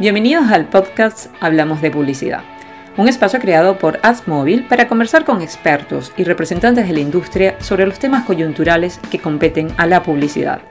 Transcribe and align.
Bienvenidos 0.00 0.50
al 0.50 0.66
podcast 0.66 1.26
Hablamos 1.40 1.82
de 1.82 1.90
Publicidad, 1.90 2.42
un 2.96 3.06
espacio 3.06 3.38
creado 3.38 3.76
por 3.76 4.00
AdsMobile 4.02 4.62
para 4.62 4.88
conversar 4.88 5.26
con 5.26 5.42
expertos 5.42 6.14
y 6.16 6.24
representantes 6.24 6.88
de 6.88 6.94
la 6.94 7.00
industria 7.00 7.60
sobre 7.60 7.84
los 7.84 7.98
temas 7.98 8.24
coyunturales 8.24 8.98
que 9.10 9.18
competen 9.18 9.68
a 9.76 9.86
la 9.86 10.02
publicidad. 10.02 10.62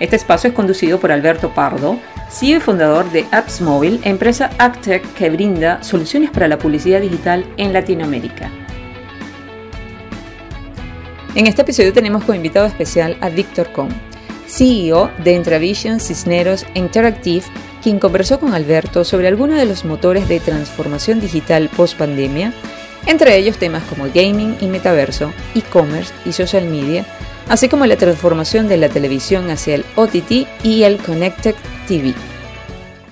Este 0.00 0.16
espacio 0.16 0.48
es 0.48 0.56
conducido 0.56 0.98
por 0.98 1.12
Alberto 1.12 1.52
Pardo, 1.52 1.98
CEO 2.30 2.56
y 2.56 2.60
fundador 2.60 3.10
de 3.10 3.26
AppsMobile, 3.30 4.00
empresa 4.04 4.48
AppTech 4.56 5.04
que 5.12 5.28
brinda 5.28 5.82
soluciones 5.82 6.30
para 6.30 6.48
la 6.48 6.56
publicidad 6.56 7.02
digital 7.02 7.44
en 7.58 7.74
Latinoamérica. 7.74 8.50
En 11.34 11.46
este 11.46 11.60
episodio 11.60 11.92
tenemos 11.92 12.24
como 12.24 12.36
invitado 12.36 12.64
especial 12.64 13.18
a 13.20 13.28
Víctor 13.28 13.70
Com, 13.72 13.90
CEO 14.46 15.10
de 15.22 15.34
Intravision 15.34 16.00
Cisneros 16.00 16.64
Interactive 16.72 17.44
quien 17.86 18.00
conversó 18.00 18.40
con 18.40 18.52
Alberto 18.52 19.04
sobre 19.04 19.28
algunos 19.28 19.58
de 19.58 19.64
los 19.64 19.84
motores 19.84 20.28
de 20.28 20.40
transformación 20.40 21.20
digital 21.20 21.70
post 21.76 21.96
pandemia, 21.96 22.52
entre 23.06 23.36
ellos 23.36 23.58
temas 23.58 23.84
como 23.84 24.06
gaming 24.12 24.56
y 24.60 24.66
metaverso, 24.66 25.32
e-commerce 25.54 26.12
y 26.24 26.32
social 26.32 26.64
media, 26.64 27.06
así 27.48 27.68
como 27.68 27.86
la 27.86 27.96
transformación 27.96 28.66
de 28.66 28.78
la 28.78 28.88
televisión 28.88 29.50
hacia 29.50 29.76
el 29.76 29.84
OTT 29.94 30.48
y 30.64 30.82
el 30.82 30.98
Connected 30.98 31.54
TV. 31.86 32.12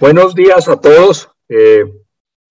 Buenos 0.01 0.35
días 0.35 0.67
a 0.67 0.81
todos. 0.81 1.31
Eh, 1.49 1.85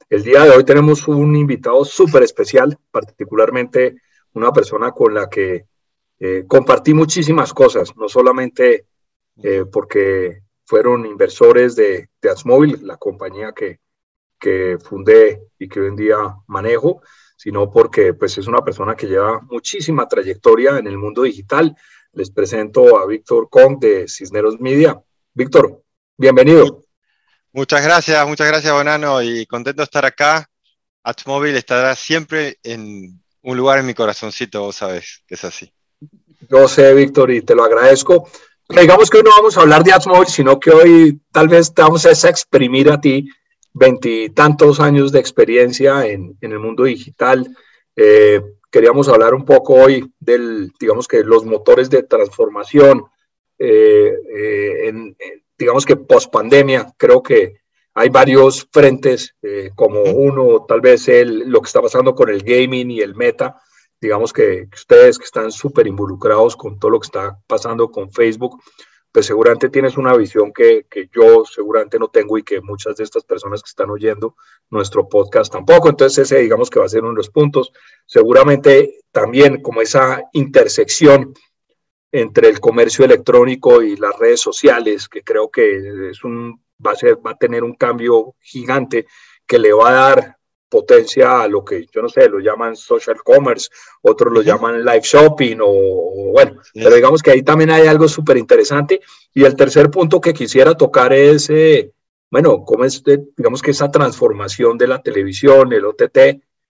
el 0.09 0.23
día 0.23 0.45
de 0.45 0.51
hoy 0.51 0.63
tenemos 0.63 1.05
un 1.09 1.35
invitado 1.35 1.83
súper 1.83 2.23
especial, 2.23 2.77
particularmente 2.89 3.97
una 4.31 4.53
persona 4.53 4.93
con 4.93 5.13
la 5.13 5.27
que 5.27 5.65
eh, 6.21 6.45
compartí 6.47 6.93
muchísimas 6.93 7.53
cosas, 7.53 7.93
no 7.97 8.07
solamente 8.07 8.85
eh, 9.43 9.65
porque 9.69 10.42
fueron 10.65 11.05
inversores 11.05 11.75
de, 11.75 12.09
de 12.21 12.29
Adsmobile, 12.29 12.79
la 12.81 12.97
compañía 12.97 13.53
que, 13.53 13.79
que 14.39 14.77
fundé 14.77 15.47
y 15.57 15.67
que 15.67 15.79
hoy 15.79 15.87
en 15.87 15.95
día 15.95 16.17
manejo, 16.47 17.01
sino 17.37 17.71
porque 17.71 18.13
pues, 18.13 18.37
es 18.37 18.47
una 18.47 18.63
persona 18.63 18.95
que 18.95 19.07
lleva 19.07 19.41
muchísima 19.41 20.07
trayectoria 20.07 20.77
en 20.77 20.87
el 20.87 20.97
mundo 20.97 21.23
digital. 21.23 21.75
Les 22.13 22.29
presento 22.29 22.97
a 22.97 23.07
Víctor 23.07 23.49
Kong 23.49 23.79
de 23.79 24.07
Cisneros 24.07 24.59
Media. 24.59 25.01
Víctor, 25.33 25.83
bienvenido. 26.17 26.83
Muchas 27.51 27.83
gracias, 27.83 28.27
muchas 28.27 28.47
gracias, 28.47 28.73
Bonano, 28.73 29.21
y 29.21 29.45
contento 29.45 29.81
de 29.81 29.85
estar 29.85 30.05
acá. 30.05 30.47
Adsmobile 31.03 31.57
estará 31.57 31.95
siempre 31.95 32.57
en 32.63 33.21
un 33.41 33.57
lugar 33.57 33.79
en 33.79 33.85
mi 33.85 33.93
corazoncito, 33.93 34.61
vos 34.61 34.75
sabés 34.75 35.23
que 35.27 35.35
es 35.35 35.43
así. 35.43 35.73
Yo 36.49 36.67
sé, 36.67 36.93
Víctor, 36.93 37.31
y 37.31 37.41
te 37.41 37.55
lo 37.55 37.63
agradezco 37.63 38.27
digamos 38.69 39.09
que 39.09 39.17
hoy 39.17 39.23
no 39.23 39.31
vamos 39.31 39.57
a 39.57 39.61
hablar 39.61 39.83
de 39.83 39.93
AdsMobile, 39.93 40.25
sino 40.29 40.59
que 40.59 40.71
hoy 40.71 41.19
tal 41.31 41.47
vez 41.47 41.73
te 41.73 41.81
vamos 41.81 42.05
a 42.05 42.29
exprimir 42.29 42.89
a 42.89 42.99
ti 42.99 43.27
veintitantos 43.73 44.79
años 44.79 45.11
de 45.11 45.19
experiencia 45.19 46.05
en, 46.05 46.37
en, 46.41 46.51
el 46.51 46.59
mundo 46.59 46.83
digital. 46.83 47.55
Eh, 47.95 48.41
queríamos 48.71 49.09
hablar 49.09 49.33
un 49.33 49.45
poco 49.45 49.73
hoy 49.73 50.11
del, 50.19 50.71
digamos 50.79 51.07
que 51.07 51.23
los 51.23 51.45
motores 51.45 51.89
de 51.89 52.03
transformación, 52.03 53.05
eh, 53.57 54.13
eh, 54.35 54.87
en, 54.87 55.15
digamos 55.57 55.85
que 55.85 55.95
post 55.95 56.31
pandemia, 56.31 56.93
creo 56.97 57.21
que 57.21 57.61
hay 57.95 58.09
varios 58.09 58.67
frentes, 58.71 59.35
como 59.75 60.01
uno, 60.01 60.65
tal 60.67 60.81
vez 60.81 61.07
el, 61.09 61.47
lo 61.47 61.61
que 61.61 61.67
está 61.67 61.79
pasando 61.79 62.15
con 62.15 62.27
el 62.29 62.41
gaming 62.41 62.89
y 62.89 63.01
el 63.01 63.13
meta, 63.13 63.61
digamos 64.03 64.33
que, 64.33 64.67
ustedes 64.73 65.17
que 65.17 65.25
están 65.25 65.51
súper 65.51 65.87
involucrados 65.87 66.55
con 66.55 66.77
todo 66.77 66.91
lo 66.91 66.99
que 66.99 67.07
está 67.07 67.39
pasando 67.47 67.89
con 67.89 68.11
Facebook, 68.11 68.61
pues 69.11 69.27
seguramente 69.27 69.69
tienes 69.69 69.97
una 69.97 70.15
visión 70.15 70.51
que, 70.51 70.85
que, 70.89 71.09
yo 71.13 71.45
seguramente 71.45 71.99
no 71.99 72.09
tengo 72.09 72.37
y 72.37 72.43
que 72.43 72.61
muchas 72.61 72.95
de 72.97 73.03
estas 73.03 73.23
personas 73.23 73.61
que 73.61 73.69
están 73.69 73.89
oyendo 73.89 74.35
nuestro 74.69 75.07
podcast 75.07 75.53
tampoco. 75.53 75.89
Entonces 75.89 76.17
ese 76.25 76.41
digamos 76.41 76.69
que 76.69 76.79
va 76.79 76.85
a 76.85 76.89
ser 76.89 77.01
uno 77.01 77.11
de 77.11 77.17
los 77.17 77.29
puntos. 77.29 77.71
Seguramente 78.05 79.01
también 79.11 79.61
como 79.61 79.81
esa 79.81 80.23
intersección 80.33 81.33
entre 82.11 82.49
el 82.49 82.59
comercio 82.59 83.05
electrónico 83.05 83.81
y 83.81 83.97
las 83.97 84.17
redes 84.17 84.41
sociales, 84.41 85.07
que 85.07 85.23
creo 85.23 85.49
que 85.49 86.09
es 86.09 86.23
un, 86.23 86.63
va, 86.85 86.91
a 86.91 86.95
ser, 86.95 87.17
va 87.25 87.31
a 87.31 87.37
tener 87.37 87.63
un 87.63 87.75
cambio 87.75 88.35
gigante 88.41 89.05
que 89.45 89.59
le 89.59 89.73
va 89.73 89.89
a 89.89 89.93
dar 89.93 90.37
potencia 90.73 91.43
a 91.43 91.47
lo 91.47 91.63
que 91.63 91.85
yo 91.85 92.01
no 92.01 92.09
sé, 92.09 92.27
lo 92.27 92.39
llaman 92.39 92.75
social 92.75 93.17
commerce, 93.23 93.69
otros 94.01 94.33
lo 94.33 94.41
llaman 94.41 94.83
live 94.83 95.03
shopping 95.03 95.57
o, 95.61 96.31
bueno, 96.31 96.59
pero 96.73 96.95
digamos 96.95 97.21
que 97.21 97.29
ahí 97.29 97.43
también 97.43 97.69
hay 97.69 97.85
algo 97.85 98.07
súper 98.07 98.37
interesante. 98.37 98.99
Y 99.35 99.43
el 99.43 99.55
tercer 99.55 99.91
punto 99.91 100.19
que 100.19 100.33
quisiera 100.33 100.73
tocar 100.73 101.13
es, 101.13 101.47
eh, 101.51 101.91
bueno, 102.31 102.63
cómo 102.65 102.85
es, 102.85 103.03
digamos 103.37 103.61
que 103.61 103.69
esa 103.69 103.91
transformación 103.91 104.79
de 104.79 104.87
la 104.87 104.99
televisión, 104.99 105.71
el 105.73 105.85
OTT, 105.85 106.17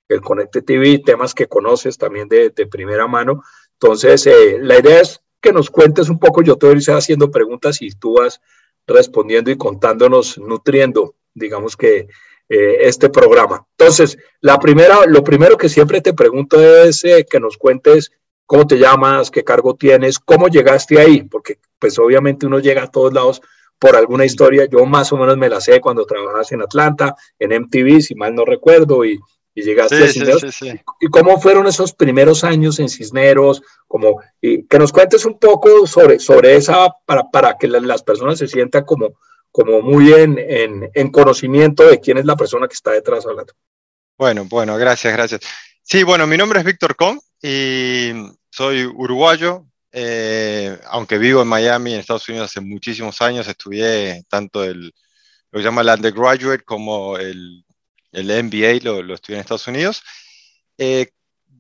el 0.09 0.20
Connected 0.22 0.66
TV, 0.66 1.00
temas 1.00 1.34
que 1.34 1.47
conoces 1.47 1.97
también 1.97 2.28
de, 2.28 2.50
de 2.50 2.68
primera 2.68 3.08
mano. 3.08 3.41
Entonces, 3.80 4.28
eh, 4.28 4.58
la 4.59 4.80
idea 4.80 5.00
es 5.00 5.22
que 5.40 5.53
nos 5.53 5.70
cuentes 5.70 6.09
un 6.09 6.20
poco, 6.20 6.41
yo 6.41 6.58
te 6.58 6.66
voy 6.66 6.75
a 6.75 6.78
ir 6.78 6.91
haciendo 6.91 7.31
preguntas 7.31 7.81
y 7.81 7.90
tú 7.91 8.16
vas 8.18 8.41
respondiendo 8.85 9.50
y 9.50 9.56
contándonos, 9.56 10.38
nutriendo, 10.40 11.16
digamos 11.34 11.78
que 11.78 12.09
eh, 12.56 12.88
este 12.88 13.09
programa. 13.09 13.66
Entonces, 13.80 14.16
la 14.40 14.59
primera, 14.59 15.08
lo 15.08 15.24
primero 15.24 15.58
que 15.58 15.69
siempre 15.69 16.02
te 16.02 16.14
pregunto 16.14 16.62
es 16.62 17.03
eh, 17.03 17.25
que 17.28 17.40
nos 17.40 17.58
cuentes 17.58 18.12
cómo 18.46 18.68
te 18.68 18.78
llamas, 18.78 19.31
qué 19.31 19.44
cargo 19.44 19.74
tienes, 19.74 20.19
cómo 20.19 20.50
llegaste 20.50 21.00
ahí, 21.00 21.24
porque 21.24 21.58
pues 21.80 21.97
obviamente 21.97 22.46
uno 22.46 22.59
llega 22.59 22.84
a 22.84 22.91
todos 22.91 23.12
lados 23.12 23.41
por 23.80 23.96
alguna 23.96 24.24
historia. 24.24 24.66
Yo 24.66 24.86
más 24.86 25.12
o 25.12 25.18
menos 25.18 25.36
me 25.36 25.50
la 25.50 25.59
sé 25.62 25.81
cuando 25.81 26.06
trabajabas 26.06 26.52
en 26.52 26.62
Atlanta, 26.62 27.16
en 27.40 27.59
MTV, 27.59 28.02
si 28.02 28.14
mal 28.14 28.36
no 28.36 28.46
recuerdo, 28.46 29.03
y, 29.03 29.20
llegaste 29.56 30.03
a 30.03 30.08
Cisneros. 30.08 30.44
¿Y 31.00 31.08
cómo 31.08 31.41
fueron 31.41 31.66
esos 31.66 31.94
primeros 31.94 32.44
años 32.44 32.78
en 32.78 32.88
Cisneros? 32.88 33.64
Como, 33.88 34.22
y 34.40 34.68
que 34.68 34.78
nos 34.78 34.91
cuentes 34.91 35.25
un 35.25 35.40
poco 35.40 35.88
sobre, 35.88 36.20
sobre 36.20 36.56
esa, 36.56 36.88
para, 37.08 37.24
para 37.31 37.58
que 37.58 37.68
las 37.68 38.03
personas 38.03 38.38
se 38.38 38.47
sientan 38.47 38.85
como, 38.85 39.16
como 39.53 39.84
muy 39.84 40.12
en, 40.12 40.90
en, 40.96 41.12
conocimiento 41.12 41.88
de 41.88 42.00
quién 42.00 42.18
es 42.18 42.25
la 42.25 42.36
persona 42.36 42.68
que 42.68 42.74
está 42.74 42.90
detrás 42.90 43.24
hablando. 43.28 43.53
Bueno, 44.18 44.46
bueno, 44.46 44.75
gracias, 44.78 45.14
gracias. 45.14 45.41
Sí, 45.84 46.02
bueno, 46.02 46.25
mi 46.25 46.38
nombre 46.38 46.59
es 46.59 46.66
Víctor 46.66 46.96
Con 46.96 47.22
y 47.40 48.14
soy 48.50 48.84
uruguayo, 48.86 49.68
eh, 49.91 50.75
aunque 50.88 51.19
vivo 51.19 51.44
en 51.44 51.47
Miami, 51.47 51.94
en 51.94 52.00
Estados 52.00 52.28
Unidos, 52.30 52.50
hace 52.50 52.62
muchísimos 52.62 53.22
años, 53.22 53.47
estudié 53.47 54.24
tanto 54.28 54.64
el, 54.64 54.91
lo 55.52 55.59
que 55.59 55.64
llama 55.64 55.81
el 55.81 55.90
undergraduate 55.90 56.64
como 56.64 57.20
el, 57.20 57.64
el 58.12 58.44
MBA, 58.46 58.84
lo, 58.84 59.03
lo, 59.03 59.14
estudié 59.14 59.35
en 59.38 59.41
Estados 59.41 59.68
Unidos. 59.68 60.02
Eh, 60.80 61.12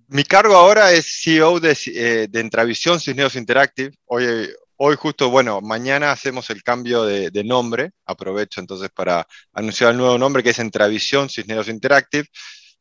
mi 0.07 0.23
cargo 0.23 0.55
ahora 0.55 0.91
es 0.91 1.21
CEO 1.21 1.59
de, 1.59 1.77
eh, 1.93 2.27
de 2.27 2.39
Entravisión 2.39 2.99
Cisneros 2.99 3.35
Interactive. 3.35 3.93
Hoy, 4.05 4.49
Hoy 4.77 4.95
justo, 4.95 5.29
bueno, 5.29 5.61
mañana 5.61 6.11
hacemos 6.11 6.49
el 6.49 6.63
cambio 6.63 7.03
de, 7.05 7.43
nombre, 7.43 7.91
aprovecho 8.05 8.59
entonces 8.59 8.89
para 8.89 9.27
anunciar 9.53 9.91
el 9.91 9.97
nuevo 9.97 10.17
nombre 10.17 10.41
que 10.41 10.49
es 10.49 10.59
Entravisión 10.59 11.29
Cisneros 11.29 11.67
Interactive. 11.67 12.27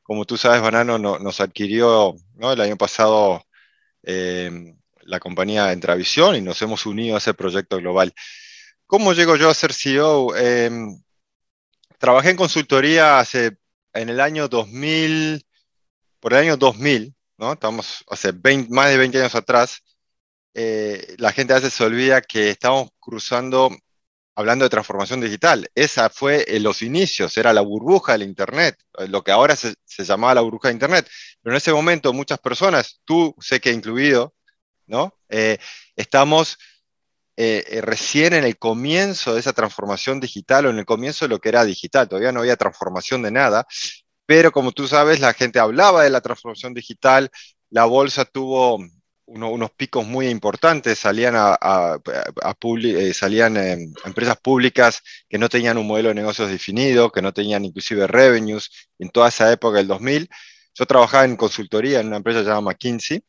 Como 0.02 0.24
tú 0.24 0.36
sabes, 0.38 0.62
Banano 0.62 0.98
nos 0.98 1.40
adquirió 1.40 2.14
el 2.40 2.60
año 2.60 2.76
pasado 2.76 3.44
em, 4.02 4.76
la 5.02 5.20
compañía 5.20 5.72
Entravisión 5.72 6.34
y 6.36 6.40
nos 6.40 6.60
hemos 6.62 6.86
unido 6.86 7.14
a 7.16 7.18
ese 7.18 7.34
proyecto 7.34 7.76
global. 7.76 8.12
¿Cómo 8.86 9.12
llego 9.12 9.36
yo 9.36 9.50
a 9.50 9.54
ser 9.54 9.72
CEO? 9.74 10.34
Em, 10.36 11.02
trabajé 11.98 12.30
en 12.30 12.36
consultoría 12.36 13.20
hace, 13.20 13.58
en 13.92 14.08
el 14.08 14.20
año 14.20 14.48
2000, 14.48 15.44
por 16.20 16.32
el 16.32 16.40
año 16.40 16.56
2000, 16.56 17.14
¿no? 17.38 17.52
Estamos 17.52 18.04
hace 18.08 18.32
más 18.70 18.88
de 18.90 18.96
20 18.96 19.18
años 19.20 19.34
atrás. 19.34 19.82
Eh, 20.54 21.14
la 21.18 21.32
gente 21.32 21.52
a 21.52 21.56
veces 21.56 21.72
se 21.72 21.84
olvida 21.84 22.20
que 22.20 22.50
estamos 22.50 22.90
cruzando, 23.00 23.70
hablando 24.34 24.64
de 24.64 24.70
transformación 24.70 25.20
digital. 25.20 25.68
Esa 25.74 26.10
fue 26.10 26.44
en 26.48 26.62
los 26.62 26.82
inicios, 26.82 27.36
era 27.36 27.52
la 27.52 27.62
burbuja 27.62 28.12
del 28.12 28.22
Internet, 28.22 28.76
eh, 28.98 29.08
lo 29.08 29.22
que 29.24 29.32
ahora 29.32 29.56
se, 29.56 29.74
llamaba 29.98 30.34
la 30.34 30.40
burbuja 30.42 30.68
de 30.68 30.74
Internet. 30.74 31.08
Pero 31.42 31.54
en 31.54 31.58
ese 31.58 31.72
momento 31.72 32.12
muchas 32.12 32.38
personas, 32.38 33.00
tú 33.04 33.34
sé 33.40 33.60
que 33.60 33.72
incluido, 33.72 34.34
¿no? 34.86 35.14
Eh, 35.28 35.58
estamos 35.96 36.58
recién 37.34 38.34
en 38.34 38.44
el 38.44 38.56
comienzo 38.56 39.34
de 39.34 39.40
esa 39.40 39.52
transformación 39.52 40.20
digital 40.20 40.66
o 40.66 40.70
en 40.70 40.78
el 40.78 40.84
comienzo 40.84 41.24
de 41.24 41.30
lo 41.30 41.40
que 41.40 41.48
era 41.48 41.64
digital. 41.64 42.08
Todavía 42.08 42.30
no 42.30 42.40
había 42.40 42.56
transformación 42.56 43.22
de 43.22 43.32
nada, 43.32 43.66
pero 44.26 44.52
como 44.52 44.70
tú 44.72 44.86
sabes, 44.86 45.18
la 45.18 45.34
gente 45.34 45.58
hablaba 45.58 46.04
de 46.04 46.10
la 46.10 46.20
transformación 46.20 46.74
digital, 46.74 47.30
la 47.70 47.84
bolsa 47.86 48.24
tuvo 48.24 48.78
unos 49.34 49.70
picos 49.72 50.06
muy 50.06 50.28
importantes, 50.28 50.98
salían, 50.98 51.34
a, 51.36 51.98
eh, 52.84 53.14
salían 53.14 53.56
em, 53.56 53.92
empresas 54.04 54.36
públicas 54.38 55.02
que 55.28 55.38
no 55.38 55.48
tenían 55.48 55.78
un 55.78 55.86
modelo 55.86 56.10
de 56.10 56.14
negocios 56.14 56.50
definido, 56.50 57.10
que 57.10 57.22
no 57.22 57.32
tenían 57.32 57.64
inclusive 57.64 58.06
revenues, 58.06 58.70
en 58.98 59.10
toda 59.10 59.28
esa 59.28 59.50
época 59.52 59.78
del 59.78 59.88
2000. 59.88 60.28
Yo 60.74 60.86
trabajaba 60.86 61.24
en 61.24 61.36
consultoría 61.36 62.00
en 62.00 62.08
una 62.08 62.16
empresa 62.18 62.40
llamada 62.40 62.60
McKinsey 62.62 63.22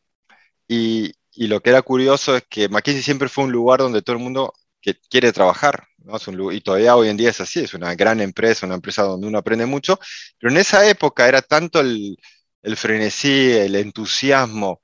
y, 0.67 1.13
y 1.33 1.47
lo 1.47 1.61
que 1.61 1.69
era 1.71 1.81
curioso 1.81 2.37
es 2.37 2.43
que 2.49 2.69
McKinsey 2.69 3.03
siempre 3.03 3.29
fue 3.29 3.45
un 3.45 3.51
lugar 3.51 3.79
donde 3.79 4.01
todo 4.01 4.15
el 4.17 4.23
mundo 4.23 4.53
que 4.81 4.95
quiere 5.09 5.31
trabajar. 5.33 5.87
¿no? 6.03 6.17
y 6.51 6.61
todavía 6.61 6.95
hoy 6.97 7.07
en 7.07 7.15
día 7.17 7.29
es 7.29 7.39
así, 7.39 7.61
es 7.61 7.73
una 7.73 7.95
gran 7.95 8.19
empresa, 8.19 8.65
una 8.65 8.75
empresa 8.75 9.03
donde 9.03 9.27
uno 9.27 9.37
aprende 9.37 9.65
mucho, 9.65 9.97
pero 10.37 10.51
en 10.51 10.59
esa 10.59 10.85
época 10.89 11.29
era 11.29 11.41
tanto 11.41 11.79
el, 11.79 12.17
el 12.61 12.77
frenesí, 12.77 13.51
el 13.51 13.75
entusiasmo 13.75 14.81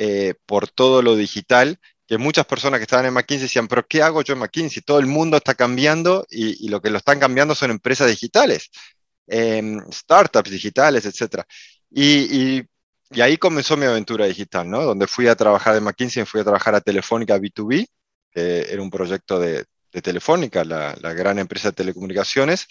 eh, 0.00 0.34
por 0.46 0.68
todo 0.68 1.02
lo 1.02 1.16
digital, 1.16 1.80
que 2.06 2.18
muchas 2.18 2.46
personas 2.46 2.78
que 2.78 2.84
estaban 2.84 3.06
en 3.06 3.14
McKinsey 3.14 3.48
decían, 3.48 3.68
pero 3.68 3.86
¿qué 3.86 4.00
hago 4.02 4.22
yo 4.22 4.34
en 4.34 4.40
McKinsey? 4.40 4.82
Todo 4.82 4.98
el 5.00 5.06
mundo 5.06 5.36
está 5.36 5.54
cambiando 5.54 6.24
y, 6.30 6.68
lo 6.68 6.80
que 6.80 6.90
lo 6.90 6.98
están 6.98 7.18
cambiando 7.18 7.54
son 7.54 7.70
empresas 7.72 8.08
digitales, 8.08 8.70
em, 9.26 9.80
startups 9.92 10.50
digitales, 10.50 11.04
etc. 11.04 11.42
Y, 11.90 12.60
y, 13.10 13.20
ahí 13.20 13.36
comenzó 13.38 13.76
mi 13.76 13.86
aventura 13.86 14.26
digital, 14.26 14.70
¿no? 14.70 14.84
Donde 14.84 15.06
fui 15.06 15.26
a 15.28 15.36
trabajar 15.36 15.76
en 15.76 15.84
McKinsey, 15.84 16.24
fui 16.24 16.40
a 16.40 16.44
trabajar 16.44 16.74
a 16.74 16.80
Telefónica 16.80 17.36
B2B, 17.36 17.86
que 18.32 18.66
era 18.70 18.80
un 18.82 18.90
proyecto 18.90 19.40
de, 19.40 19.64
de 19.92 20.02
Telefónica, 20.02 20.64
la, 20.64 20.94
gran 21.12 21.38
empresa 21.38 21.68
de 21.68 21.76
telecomunicaciones, 21.76 22.68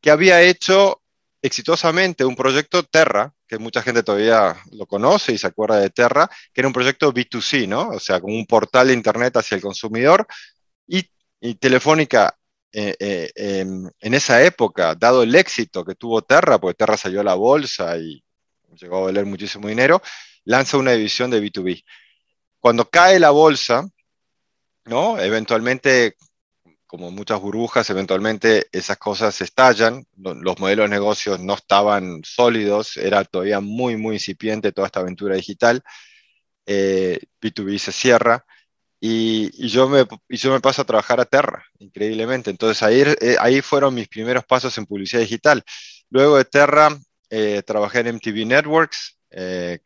que 0.00 0.10
había 0.10 0.42
hecho 0.42 1.02
exitosamente 1.46 2.24
un 2.24 2.36
proyecto 2.36 2.82
Terra, 2.82 3.32
que 3.46 3.58
mucha 3.58 3.82
gente 3.82 4.02
todavía 4.02 4.56
lo 4.72 4.86
conoce 4.86 5.32
y 5.32 5.38
se 5.38 5.46
acuerda 5.46 5.78
de 5.78 5.90
Terra, 5.90 6.28
que 6.52 6.60
era 6.60 6.68
un 6.68 6.74
proyecto 6.74 7.12
B2C, 7.12 7.68
¿no? 7.68 7.88
O 7.90 8.00
sea, 8.00 8.20
como 8.20 8.34
un 8.34 8.46
portal 8.46 8.88
de 8.88 8.94
Internet 8.94 9.36
hacia 9.36 9.56
el 9.56 9.62
consumidor. 9.62 10.26
Y, 10.86 11.08
Telefónica, 11.56 12.36
eh, 12.72 12.96
eh, 12.98 13.30
em, 13.36 13.88
en 14.00 14.14
esa 14.14 14.42
época, 14.42 14.94
dado 14.96 15.22
el 15.22 15.34
éxito 15.34 15.84
que 15.84 15.94
tuvo 15.94 16.22
Terra, 16.22 16.58
porque 16.58 16.74
Terra 16.76 16.96
salió 16.96 17.20
a 17.20 17.24
la 17.24 17.34
bolsa 17.34 17.96
y 17.98 18.22
llegó 18.80 18.98
a 18.98 19.00
valer 19.06 19.26
muchísimo 19.26 19.68
dinero, 19.68 20.02
lanza 20.44 20.76
una 20.78 20.92
división 20.92 21.30
de 21.30 21.40
B2B. 21.40 21.84
Cuando 22.58 22.88
cae 22.90 23.20
la 23.20 23.30
bolsa, 23.30 23.88
¿no? 24.86 25.20
Eventualmente 25.20 26.16
como 26.86 27.10
muchas 27.10 27.40
burbujas, 27.40 27.90
eventualmente 27.90 28.66
esas 28.72 28.96
cosas 28.98 29.40
estallan, 29.40 30.06
los 30.16 30.58
modelos 30.58 30.84
de 30.84 30.96
negocios 30.96 31.40
no 31.40 31.54
estaban 31.54 32.22
sólidos, 32.24 32.96
era 32.96 33.24
todavía 33.24 33.60
muy, 33.60 33.96
muy 33.96 34.16
incipiente 34.16 34.72
toda 34.72 34.86
esta 34.86 35.00
aventura 35.00 35.34
digital, 35.34 35.82
eh, 36.66 37.20
B2B 37.40 37.78
se 37.78 37.92
cierra 37.92 38.44
y, 39.00 39.68
yo 39.68 39.88
me, 39.88 40.06
paso 40.60 40.82
a 40.82 40.84
trabajar 40.84 41.20
a 41.20 41.24
Terra, 41.24 41.64
increíblemente. 41.78 42.50
Entonces 42.50 42.82
ahí, 42.82 43.02
eh, 43.20 43.36
ahí 43.40 43.60
fueron 43.60 43.94
mis 43.94 44.08
primeros 44.08 44.44
pasos 44.44 44.76
en 44.78 44.86
publicidad 44.86 45.20
digital. 45.20 45.62
Luego 46.10 46.36
de 46.36 46.44
Terra 46.44 46.88
eh, 47.30 47.62
trabajé 47.64 48.00
en 48.00 48.16
MTV 48.16 48.46
Networks, 48.46 49.18
que 49.30 49.80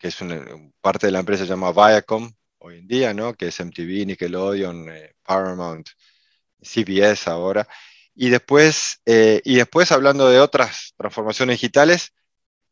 es 0.00 0.20
una, 0.20 0.44
parte 0.80 1.06
de 1.06 1.12
la 1.12 1.20
empresa 1.20 1.44
llamada 1.44 1.90
Viacom, 1.90 2.32
hoy 2.58 2.78
en 2.78 2.88
día, 2.88 3.14
¿no? 3.14 3.34
Que 3.34 3.48
es 3.48 3.60
MTV, 3.60 4.06
Nickelodeon, 4.06 4.88
eh, 4.90 5.14
Paramount, 5.22 5.88
CBS 6.62 7.28
ahora. 7.30 7.68
Y 8.14 8.30
después, 8.30 9.00
eh, 9.06 9.40
y 9.44 9.56
después 9.56 9.92
hablando 9.92 10.28
de 10.28 10.40
otras 10.40 10.94
transformaciones 10.96 11.54
digitales, 11.54 12.12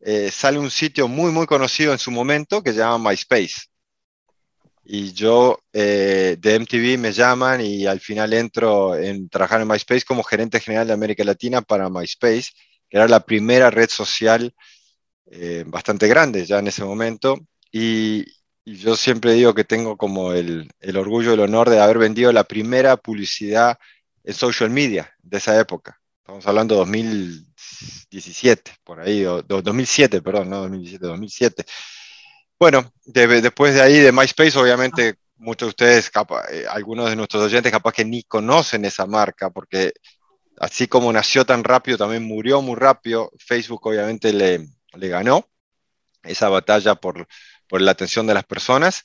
eh, 0.00 0.30
sale 0.30 0.58
un 0.58 0.70
sitio 0.70 1.08
muy, 1.08 1.32
muy 1.32 1.46
conocido 1.46 1.92
en 1.92 1.98
su 1.98 2.10
momento 2.10 2.62
que 2.62 2.72
se 2.72 2.78
llama 2.78 3.10
MySpace. 3.10 3.54
Y 4.88 5.12
yo 5.12 5.58
de 5.72 6.38
MTV 6.42 6.96
me 6.98 7.12
llaman 7.12 7.60
y 7.60 7.86
al 7.86 7.98
final 8.00 8.32
entro 8.32 8.96
en 8.96 9.28
trabajar 9.28 9.60
en 9.60 9.68
MySpace 9.68 10.04
como 10.04 10.22
gerente 10.22 10.60
general 10.60 10.86
de 10.86 10.92
América 10.92 11.24
Latina 11.24 11.60
para 11.60 11.90
MySpace, 11.90 12.52
que 12.88 12.96
era 12.96 13.08
la 13.08 13.20
primera 13.20 13.70
red 13.70 13.90
social 13.90 14.54
bastante 15.66 16.06
grande 16.06 16.46
ya 16.46 16.60
en 16.60 16.68
ese 16.68 16.84
momento. 16.84 17.36
Y, 17.72 18.24
y 18.66 18.78
yo 18.78 18.96
siempre 18.96 19.32
digo 19.34 19.54
que 19.54 19.62
tengo 19.62 19.96
como 19.96 20.32
el, 20.32 20.68
el 20.80 20.96
orgullo, 20.96 21.32
el 21.32 21.40
honor 21.40 21.70
de 21.70 21.80
haber 21.80 21.98
vendido 21.98 22.32
la 22.32 22.42
primera 22.42 22.96
publicidad 22.96 23.78
en 24.24 24.34
social 24.34 24.70
media 24.70 25.14
de 25.22 25.38
esa 25.38 25.58
época. 25.58 26.00
Estamos 26.18 26.44
hablando 26.48 26.74
de 26.74 26.80
2017, 26.80 28.72
por 28.82 28.98
ahí, 28.98 29.24
o, 29.24 29.40
2007, 29.40 30.20
perdón, 30.20 30.50
no 30.50 30.62
2017, 30.62 31.06
2007. 31.06 31.64
Bueno, 32.58 32.92
después 33.04 33.72
de 33.74 33.82
ahí, 33.82 34.00
de 34.00 34.10
MySpace, 34.10 34.58
obviamente, 34.58 35.14
muchos 35.36 35.68
de 35.68 35.70
ustedes, 35.70 36.10
eh, 36.50 36.64
algunos 36.68 37.08
de 37.08 37.14
nuestros 37.14 37.44
oyentes, 37.44 37.70
capaz 37.70 37.92
que 37.92 38.04
ni 38.04 38.24
conocen 38.24 38.84
esa 38.84 39.06
marca, 39.06 39.48
porque 39.48 39.92
así 40.58 40.88
como 40.88 41.12
nació 41.12 41.46
tan 41.46 41.62
rápido, 41.62 41.98
también 41.98 42.24
murió 42.24 42.60
muy 42.62 42.74
rápido. 42.74 43.30
Facebook, 43.38 43.86
obviamente, 43.86 44.32
le, 44.32 44.66
le 44.94 45.08
ganó 45.08 45.48
esa 46.24 46.48
batalla 46.48 46.96
por, 46.96 47.28
por 47.68 47.80
la 47.80 47.92
atención 47.92 48.26
de 48.26 48.34
las 48.34 48.44
personas. 48.44 49.04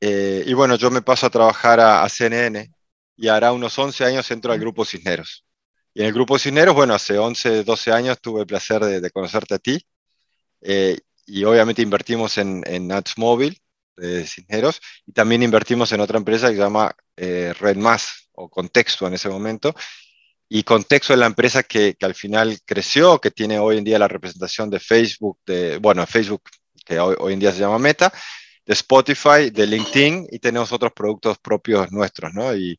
Eh, 0.00 0.44
y 0.46 0.52
bueno, 0.54 0.76
yo 0.76 0.90
me 0.90 1.02
paso 1.02 1.26
a 1.26 1.30
trabajar 1.30 1.80
a, 1.80 2.08
CNN 2.08 2.70
y 3.16 3.28
hará 3.28 3.52
unos 3.52 3.78
11 3.78 4.04
años 4.04 4.30
entro 4.30 4.52
al 4.52 4.60
Grupo 4.60 4.84
Cisneros. 4.84 5.44
Y 5.94 6.00
en 6.00 6.08
el 6.08 6.12
Grupo 6.12 6.38
Cisneros, 6.38 6.74
bueno, 6.74 6.94
hace 6.94 7.18
11, 7.18 7.64
12 7.64 7.92
años 7.92 8.20
tuve 8.20 8.40
el 8.40 8.46
placer 8.46 8.84
de, 8.84 9.10
conocerte 9.10 9.54
a 9.54 9.58
ti. 9.58 9.80
Eh, 10.60 10.98
y 11.26 11.44
obviamente 11.44 11.82
invertimos 11.82 12.36
en, 12.38 12.62
en 12.66 12.90
Ads 12.92 13.16
Móvil 13.16 13.58
de 13.96 14.26
Cisneros 14.26 14.80
y 15.06 15.12
también 15.12 15.42
invertimos 15.42 15.92
en 15.92 16.00
otra 16.00 16.18
empresa 16.18 16.48
que 16.48 16.56
se 16.56 16.60
llama 16.60 16.94
eh, 17.16 17.54
Red 17.58 17.76
Más 17.76 18.28
o 18.32 18.48
Contexto 18.48 19.06
en 19.06 19.14
ese 19.14 19.28
momento. 19.28 19.74
Y 20.48 20.62
Contexto 20.64 21.14
es 21.14 21.18
la 21.18 21.26
empresa 21.26 21.62
que, 21.62 21.94
que, 21.94 22.04
al 22.04 22.14
final 22.14 22.58
creció, 22.64 23.20
que 23.20 23.30
tiene 23.30 23.58
hoy 23.58 23.78
en 23.78 23.84
día 23.84 23.98
la 23.98 24.08
representación 24.08 24.68
de 24.68 24.80
Facebook, 24.80 25.38
de, 25.46 25.78
bueno, 25.78 26.06
Facebook 26.06 26.42
que 26.84 26.98
hoy, 26.98 27.32
en 27.32 27.40
día 27.40 27.52
se 27.52 27.60
llama 27.60 27.78
Meta, 27.78 28.12
de 28.66 28.72
Spotify, 28.72 29.50
de 29.50 29.66
LinkedIn 29.66 30.28
y 30.30 30.38
tenemos 30.38 30.72
otros 30.72 30.92
productos 30.92 31.38
propios 31.38 31.90
nuestros, 31.92 32.32
¿no? 32.32 32.54
Y, 32.54 32.78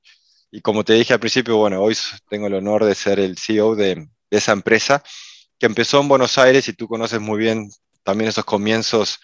y 0.51 0.61
como 0.61 0.83
te 0.83 0.93
dije 0.93 1.13
al 1.13 1.19
principio, 1.19 1.57
bueno, 1.57 1.81
hoy 1.81 1.95
tengo 2.29 2.47
el 2.47 2.55
honor 2.55 2.85
de 2.85 2.95
ser 2.95 3.19
el 3.19 3.37
CEO 3.37 3.75
de, 3.75 3.95
de, 3.95 4.07
esa 4.37 4.51
empresa 4.51 5.03
que 5.59 5.65
empezó 5.65 6.01
en 6.01 6.07
Buenos 6.07 6.37
Aires 6.37 6.67
y 6.67 6.73
tú 6.73 6.87
conoces 6.87 7.19
muy 7.19 7.39
bien 7.39 7.69
también 8.03 8.29
esos 8.29 8.45
comienzos 8.45 9.19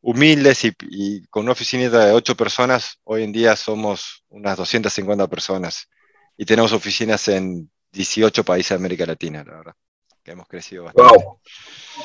humildes 0.00 0.64
y, 0.64 0.72
y 0.90 1.26
con 1.26 1.44
una 1.44 1.52
oficina 1.52 1.88
de 1.88 2.12
ocho 2.12 2.36
personas, 2.36 2.98
hoy 3.04 3.22
en 3.22 3.32
día 3.32 3.56
somos 3.56 4.24
unas 4.28 4.56
250 4.56 5.28
personas 5.28 5.88
y 6.36 6.44
tenemos 6.44 6.72
oficinas 6.72 7.28
en 7.28 7.70
18 7.92 8.44
países 8.44 8.70
de 8.70 8.74
América 8.76 9.06
Latina, 9.06 9.44
la 9.44 9.56
verdad, 9.58 9.74
que 10.22 10.32
hemos 10.32 10.48
crecido 10.48 10.84
bastante. 10.84 11.24
Wow. 11.24 11.40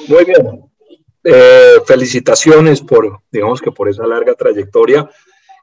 Muy 0.07 0.25
bien. 0.25 0.76
Eh, 1.24 1.81
felicitaciones 1.86 2.81
por, 2.81 3.22
digamos 3.31 3.62
que 3.62 3.72
por 3.72 3.90
esa 3.90 4.06
larga 4.06 4.34
trayectoria. 4.34 5.10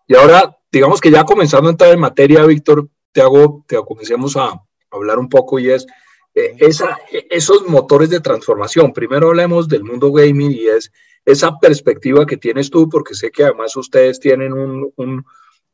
Y 0.07 0.15
ahora, 0.15 0.57
digamos 0.71 1.01
que 1.01 1.11
ya 1.11 1.25
comenzando 1.25 1.69
a 1.69 1.73
entrar 1.73 1.93
en 1.93 2.01
materia, 2.01 2.45
Víctor, 2.45 2.89
te 3.13 3.23
hago, 3.23 3.65
te 3.67 3.77
comencemos 3.77 4.37
a 4.37 4.61
hablar 4.91 5.19
un 5.19 5.29
poco 5.29 5.59
y 5.59 5.71
es 5.71 5.87
eh, 6.35 6.57
esa, 6.59 6.99
esos 7.31 7.67
motores 7.67 8.11
de 8.11 8.21
transformación. 8.21 8.93
Primero 8.93 9.29
hablemos 9.29 9.69
del 9.69 9.85
mundo 9.85 10.13
gaming 10.13 10.53
y 10.53 10.67
es 10.67 10.91
esa 11.25 11.59
perspectiva 11.59 12.27
que 12.27 12.37
tienes 12.37 12.69
tú, 12.71 12.89
porque 12.89 13.15
sé 13.15 13.31
que 13.31 13.45
además 13.45 13.77
ustedes 13.77 14.21
tienen 14.21 14.53
un, 14.53 14.93
un 14.97 15.25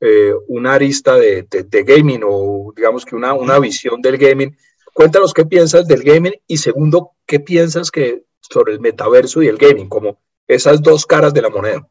eh, 0.03 0.33
una 0.49 0.75
arista 0.75 1.17
de, 1.17 1.43
de, 1.51 1.65
de, 1.65 1.83
gaming 1.83 2.23
o 2.25 2.73
digamos 2.75 3.05
que 3.05 3.17
una, 3.17 3.35
una 3.35 3.59
visión 3.59 4.01
del 4.01 4.17
gaming. 4.17 4.57
Cuéntanos 4.95 5.35
qué 5.35 5.45
piensas 5.45 5.87
del 5.87 6.03
gaming 6.03 6.35
y 6.47 6.57
segundo, 6.57 7.11
qué 7.27 7.41
piensas 7.41 7.91
que 7.91 8.23
sobre 8.51 8.73
el 8.73 8.81
metaverso 8.81 9.43
y 9.43 9.49
el 9.49 9.57
gaming, 9.57 9.89
como 9.89 10.21
esas 10.47 10.83
dos 10.83 11.07
caras 11.07 11.33
de 11.33 11.43
la 11.43 11.51
moneda. 11.51 11.87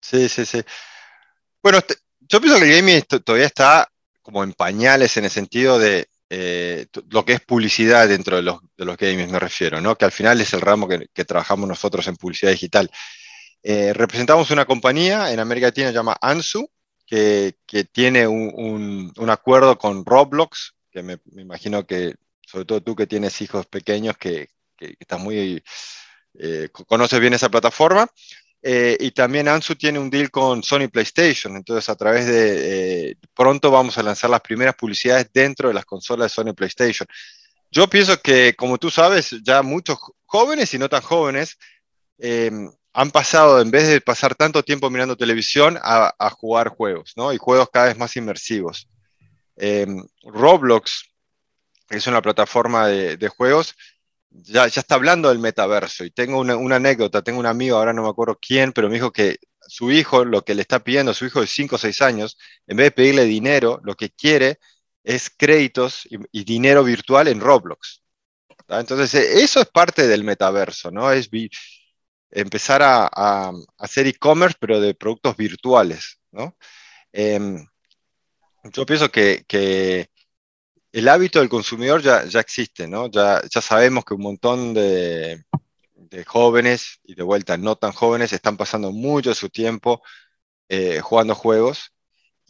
Sí, 0.00 0.28
sí, 0.28 0.46
sí. 0.46 0.62
Bueno, 1.62 1.80
yo 2.20 2.40
pienso 2.40 2.58
que 2.58 2.64
el 2.64 2.76
gaming 2.76 3.02
todavía 3.24 3.46
está 3.46 3.90
como 4.22 4.44
en 4.44 4.52
pañales 4.52 5.16
en 5.16 5.24
el 5.24 5.30
sentido 5.30 5.78
de 5.78 6.06
eh, 6.32 6.86
lo 7.08 7.24
que 7.24 7.32
es 7.32 7.40
publicidad 7.40 8.08
dentro 8.08 8.36
de 8.36 8.42
los, 8.42 8.60
de 8.76 8.84
los 8.84 8.96
gaming, 8.96 9.30
me 9.30 9.40
refiero, 9.40 9.80
¿no? 9.80 9.96
que 9.96 10.04
al 10.04 10.12
final 10.12 10.40
es 10.40 10.52
el 10.52 10.60
ramo 10.60 10.86
que, 10.86 11.24
trabajamos 11.24 11.68
nosotros 11.68 12.06
en 12.06 12.16
publicidad 12.16 12.52
digital. 12.52 12.88
Eh, 13.62 13.92
representamos 13.92 14.50
una 14.52 14.64
compañía 14.64 15.32
en 15.32 15.40
América 15.40 15.66
Latina 15.66 15.90
llamada 15.90 16.18
ANSU, 16.22 16.70
que, 17.04 17.56
que 17.66 17.82
tiene 17.82 18.28
un, 18.28 19.12
un, 19.16 19.30
acuerdo 19.30 19.76
con 19.76 20.06
Roblox, 20.06 20.76
que 20.92 21.02
me, 21.02 21.18
imagino 21.36 21.84
que, 21.84 22.14
sobre 22.46 22.64
todo 22.64 22.80
tú 22.80 22.94
que 22.94 23.08
tienes 23.08 23.40
hijos 23.40 23.66
pequeños, 23.66 24.16
que, 24.16 24.48
que, 24.80 24.96
que 24.96 25.16
muy, 25.16 25.62
eh, 26.38 26.68
conoces 26.86 27.20
bien 27.20 27.34
esa 27.34 27.50
plataforma. 27.50 28.08
Eh, 28.62 28.96
y 29.00 29.10
también 29.12 29.48
Ansu 29.48 29.74
tiene 29.74 29.98
un 29.98 30.10
deal 30.10 30.30
con 30.30 30.62
Sony 30.62 30.88
PlayStation, 30.92 31.56
entonces 31.56 31.88
a 31.88 31.96
través 31.96 32.26
de, 32.26 33.10
eh, 33.10 33.16
pronto 33.34 33.70
vamos 33.70 33.96
a 33.96 34.02
lanzar 34.02 34.28
las 34.28 34.42
primeras 34.42 34.74
publicidades 34.74 35.30
dentro 35.32 35.68
de 35.68 35.74
las 35.74 35.86
consolas 35.86 36.26
de 36.30 36.34
Sony 36.34 36.54
PlayStation. 36.54 37.08
Yo 37.70 37.88
pienso 37.88 38.20
que, 38.20 38.54
como 38.56 38.76
tú 38.76 38.90
sabes, 38.90 39.34
ya 39.42 39.62
muchos 39.62 39.98
jóvenes 40.26 40.74
y 40.74 40.78
no 40.78 40.88
tan 40.90 41.00
jóvenes 41.00 41.56
eh, 42.18 42.50
han 42.92 43.10
pasado, 43.12 43.62
en 43.62 43.70
vez 43.70 43.88
de 43.88 44.00
pasar 44.02 44.34
tanto 44.34 44.62
tiempo 44.62 44.90
mirando 44.90 45.16
televisión, 45.16 45.78
a, 45.80 46.30
jugar 46.30 46.68
juegos, 46.68 47.12
¿no? 47.16 47.32
Y 47.32 47.38
juegos 47.38 47.70
cada 47.72 47.86
vez 47.86 47.96
más 47.96 48.14
inmersivos. 48.16 48.88
Eh, 49.56 49.86
Roblox 50.24 51.04
es 51.88 52.06
una 52.06 52.20
plataforma 52.20 52.88
de 52.88 53.28
juegos 53.28 53.74
ya, 54.30 54.66
ya 54.68 54.80
está 54.80 54.94
hablando 54.94 55.28
del 55.28 55.38
metaverso 55.38 56.04
y 56.04 56.10
tengo 56.10 56.38
una, 56.38 56.56
una, 56.56 56.76
anécdota, 56.76 57.22
tengo 57.22 57.40
un 57.40 57.46
amigo, 57.46 57.76
ahora 57.76 57.92
no 57.92 58.02
me 58.02 58.08
acuerdo 58.08 58.38
quién, 58.40 58.72
pero 58.72 58.88
me 58.88 58.94
dijo 58.94 59.12
que 59.12 59.38
su 59.70 59.90
hijo 59.92 60.24
lo 60.24 60.44
que 60.44 60.54
le 60.54 60.62
está 60.62 60.80
pidiendo, 60.82 61.14
su 61.14 61.26
hijo 61.26 61.40
de 61.40 61.46
5 61.46 61.76
o 61.76 61.78
6 61.78 62.02
años, 62.02 62.38
en 62.66 62.76
vez 62.76 62.86
de 62.86 62.90
pedirle 62.92 63.24
dinero, 63.24 63.80
lo 63.84 63.94
que 63.94 64.10
quiere 64.10 64.58
es 65.04 65.30
créditos 65.30 66.06
y, 66.10 66.44
dinero 66.44 66.84
virtual 66.84 67.28
en 67.28 67.40
Roblox. 67.40 68.02
Entonces, 68.68 69.14
e, 69.14 69.42
eso 69.42 69.60
es 69.60 69.68
parte 69.68 70.06
del 70.06 70.24
metaverso, 70.24 70.90
¿no? 70.90 71.10
Es 71.12 71.28
empezar 72.30 72.82
a, 72.82 73.52
hacer 73.78 74.06
e-commerce, 74.06 74.56
pero 74.60 74.80
de 74.80 74.94
productos 74.94 75.36
virtuales, 75.36 76.18
¿no? 76.32 76.56
Em, 77.12 77.66
yo 78.64 78.86
pienso 78.86 79.10
que, 79.10 80.08
el 80.92 81.08
hábito 81.08 81.40
del 81.40 81.48
consumidor 81.48 82.02
ya, 82.02 82.24
ya 82.24 82.40
existe, 82.40 82.88
¿no? 82.88 83.08
Ya, 83.10 83.42
sabemos 83.60 84.04
que 84.04 84.14
un 84.14 84.22
montón 84.22 84.74
de, 84.74 85.44
jóvenes 86.26 87.00
y 87.04 87.14
de 87.14 87.22
vuelta 87.22 87.56
no 87.56 87.76
tan 87.76 87.92
jóvenes 87.92 88.32
están 88.32 88.56
pasando 88.56 88.90
mucho 88.92 89.30
de 89.30 89.36
su 89.36 89.48
tiempo 89.48 90.02
eh, 90.68 91.00
jugando 91.00 91.34
juegos 91.34 91.92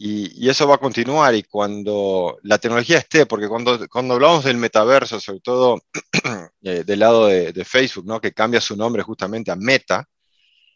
y, 0.03 0.49
eso 0.49 0.67
va 0.67 0.75
a 0.75 0.77
continuar 0.79 1.35
y 1.35 1.43
cuando 1.43 2.39
la 2.43 2.57
tecnología 2.57 2.97
esté, 2.97 3.27
porque 3.27 3.47
cuando, 3.47 3.87
cuando 3.87 4.15
hablamos 4.15 4.43
del 4.43 4.57
metaverso, 4.57 5.19
sobre 5.19 5.41
todo 5.41 5.81
eh, 6.63 6.83
del 6.83 6.99
lado 6.99 7.27
de, 7.27 7.65
Facebook, 7.65 8.05
¿no? 8.07 8.19
que 8.19 8.33
cambia 8.33 8.59
su 8.61 8.75
nombre 8.75 9.03
justamente 9.03 9.51
a 9.51 9.55
Meta, 9.55 10.07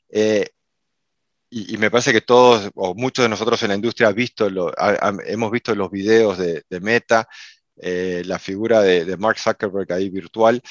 eh, 0.10 0.50
y, 1.50 1.78
me 1.78 1.90
parece 1.90 2.12
que 2.12 2.22
todos 2.22 2.70
o 2.76 2.94
muchos 2.96 3.24
de 3.24 3.30
nosotros 3.30 3.62
en 3.64 3.70
la 3.70 3.76
industria 3.76 4.10
hemos 5.26 5.52
visto 5.52 5.76
los 5.76 5.92
videos 5.92 6.38
de, 6.38 6.64
Meta, 6.82 7.28
la 7.78 8.40
figura 8.40 8.82
de, 8.82 9.06
de 9.06 9.18
Mark 9.18 9.38
Zuckerberg 9.40 9.92
ahí 9.92 10.10
virtual, 10.10 10.62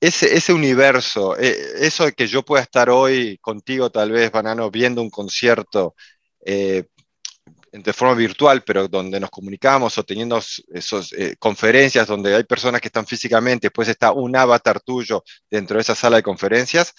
ese, 0.00 0.52
universo, 0.52 1.36
eh, 1.38 1.56
eso 1.80 2.06
de 2.06 2.12
que 2.12 2.26
yo 2.26 2.42
pueda 2.42 2.62
estar 2.62 2.88
hoy 2.88 3.38
contigo, 3.38 3.90
tal 3.90 4.12
vez, 4.12 4.30
Banano, 4.32 4.70
viendo 4.70 5.02
un 5.02 5.10
concierto 5.10 5.94
eh, 6.44 6.84
de 7.72 7.92
forma 7.92 8.14
virtual, 8.14 8.62
pero 8.64 8.88
donde 8.88 9.20
nos 9.20 9.30
comunicamos 9.30 9.98
o 9.98 10.04
teniendo 10.04 10.38
esas 10.38 11.12
eh, 11.12 11.36
conferencias 11.38 12.06
donde 12.08 12.34
hay 12.34 12.44
personas 12.44 12.80
que 12.80 12.88
están 12.88 13.06
físicamente, 13.06 13.66
después 13.66 13.88
está 13.88 14.12
un 14.12 14.34
avatar 14.36 14.80
tuyo 14.80 15.22
dentro 15.50 15.76
de 15.76 15.82
esa 15.82 15.94
sala 15.94 16.16
de 16.16 16.22
conferencias, 16.22 16.94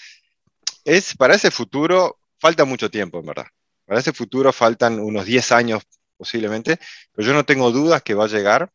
es 0.86 1.16
para 1.16 1.36
ese 1.36 1.52
futuro 1.52 2.20
falta 2.40 2.66
mucho 2.66 2.90
tiempo, 2.90 3.20
en 3.20 3.26
verdad. 3.26 3.48
Para 3.86 4.00
ese 4.00 4.14
futuro 4.14 4.54
faltan 4.54 5.00
unos 5.00 5.26
10 5.26 5.52
años 5.52 5.84
posiblemente, 6.18 6.78
pero 7.14 7.28
yo 7.28 7.34
no 7.34 7.46
tengo 7.46 7.72
dudas 7.72 8.04
que 8.04 8.14
va 8.14 8.26
a 8.26 8.28
llegar 8.28 8.72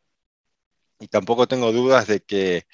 y 0.99 1.09
tampoco 1.09 1.47
tengo 1.47 1.73
dudas 1.73 2.07
de 2.07 2.21
que 2.21 2.67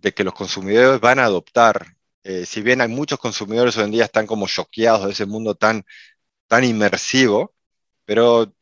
de 0.00 0.14
que 0.14 0.24
los 0.24 0.34
consumidores 0.34 1.00
van 1.00 1.18
a 1.18 1.24
adoptar. 1.24 1.96
Eh, 2.22 2.46
si 2.46 2.62
bien 2.62 2.80
hay 2.80 2.88
muchos 2.88 3.18
consumidores 3.18 3.76
hoy 3.76 3.84
en 3.84 3.90
día 3.90 4.04
están 4.04 4.26
como 4.26 4.46
choqueados 4.46 5.06
de 5.06 5.12
ese 5.12 5.26
mundo 5.26 5.54
tan, 5.54 5.84
tan 6.46 6.64
inmersivo, 6.64 7.54
pero 8.04 8.52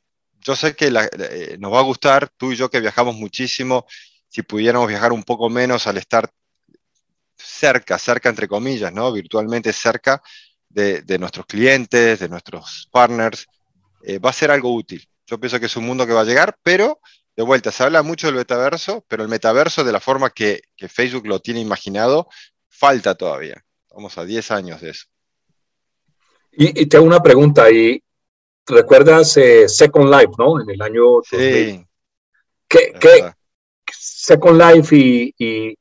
yo 0.40 0.56
sé 0.56 0.76
que 0.76 0.87
eh, 0.88 1.56
nos 1.59 1.73
va 1.73 1.80
a 1.80 1.83
gustar, 1.83 2.28
tú 2.37 2.52
y 2.52 2.56
yo 2.56 2.71
que 2.71 2.80
viajamos 2.80 3.16
muchísimo, 3.16 3.87
si 4.28 4.42
pudiéramos 4.42 4.88
viajar 4.88 5.12
un 5.12 5.25
poco 5.25 5.49
menos 5.50 5.87
al 5.87 5.99
estar 5.99 6.30
cerca, 7.37 7.99
cerca 7.99 8.28
entre 8.28 8.49
comillas, 8.49 8.92
¿no? 8.92 9.12
virtualmente 9.12 9.73
cerca 9.73 10.23
de, 10.68 11.18
nuestros 11.18 11.47
clientes, 11.47 12.18
de 12.21 12.28
nuestros 12.28 12.88
partners, 12.92 13.47
eh, 14.02 14.18
va 14.18 14.30
a 14.30 14.35
ser 14.35 14.50
algo 14.50 14.75
útil. 14.75 15.09
Yo 15.26 15.40
pienso 15.40 15.59
que 15.59 15.66
es 15.66 15.76
un 15.76 15.85
mundo 15.85 16.06
que 16.06 16.12
va 16.12 16.21
a 16.21 16.25
llegar, 16.25 16.56
pero 16.62 17.00
de 17.36 17.42
vuelta, 17.42 17.70
se 17.70 17.82
habla 17.82 18.02
mucho 18.02 18.28
del 18.28 18.36
metaverso, 18.36 19.04
pero 19.08 19.22
el 19.22 19.28
metaverso 19.28 19.84
de 19.84 19.92
la 19.92 20.00
forma 20.00 20.30
que, 20.30 20.62
Facebook 20.88 21.26
lo 21.26 21.40
tiene 21.40 21.60
imaginado, 21.60 22.28
falta 22.68 23.14
todavía. 23.14 23.62
Vamos 23.90 24.16
a 24.16 24.24
10 24.24 24.50
años 24.52 24.80
de 24.80 24.90
eso. 24.90 25.06
Y, 26.52 26.86
te 26.86 26.96
hago 26.96 27.04
una 27.04 27.22
pregunta, 27.22 27.70
y 27.70 28.02
recuerdas 28.66 29.36
eh, 29.36 29.68
Second 29.68 30.10
Life, 30.10 30.32
¿no? 30.38 30.60
En 30.62 30.70
el 30.70 30.80
año 30.80 31.20
sí. 31.22 31.84
¿Qué, 32.66 32.92
Second 33.92 34.60
Life 34.60 34.96
y, 34.96 35.34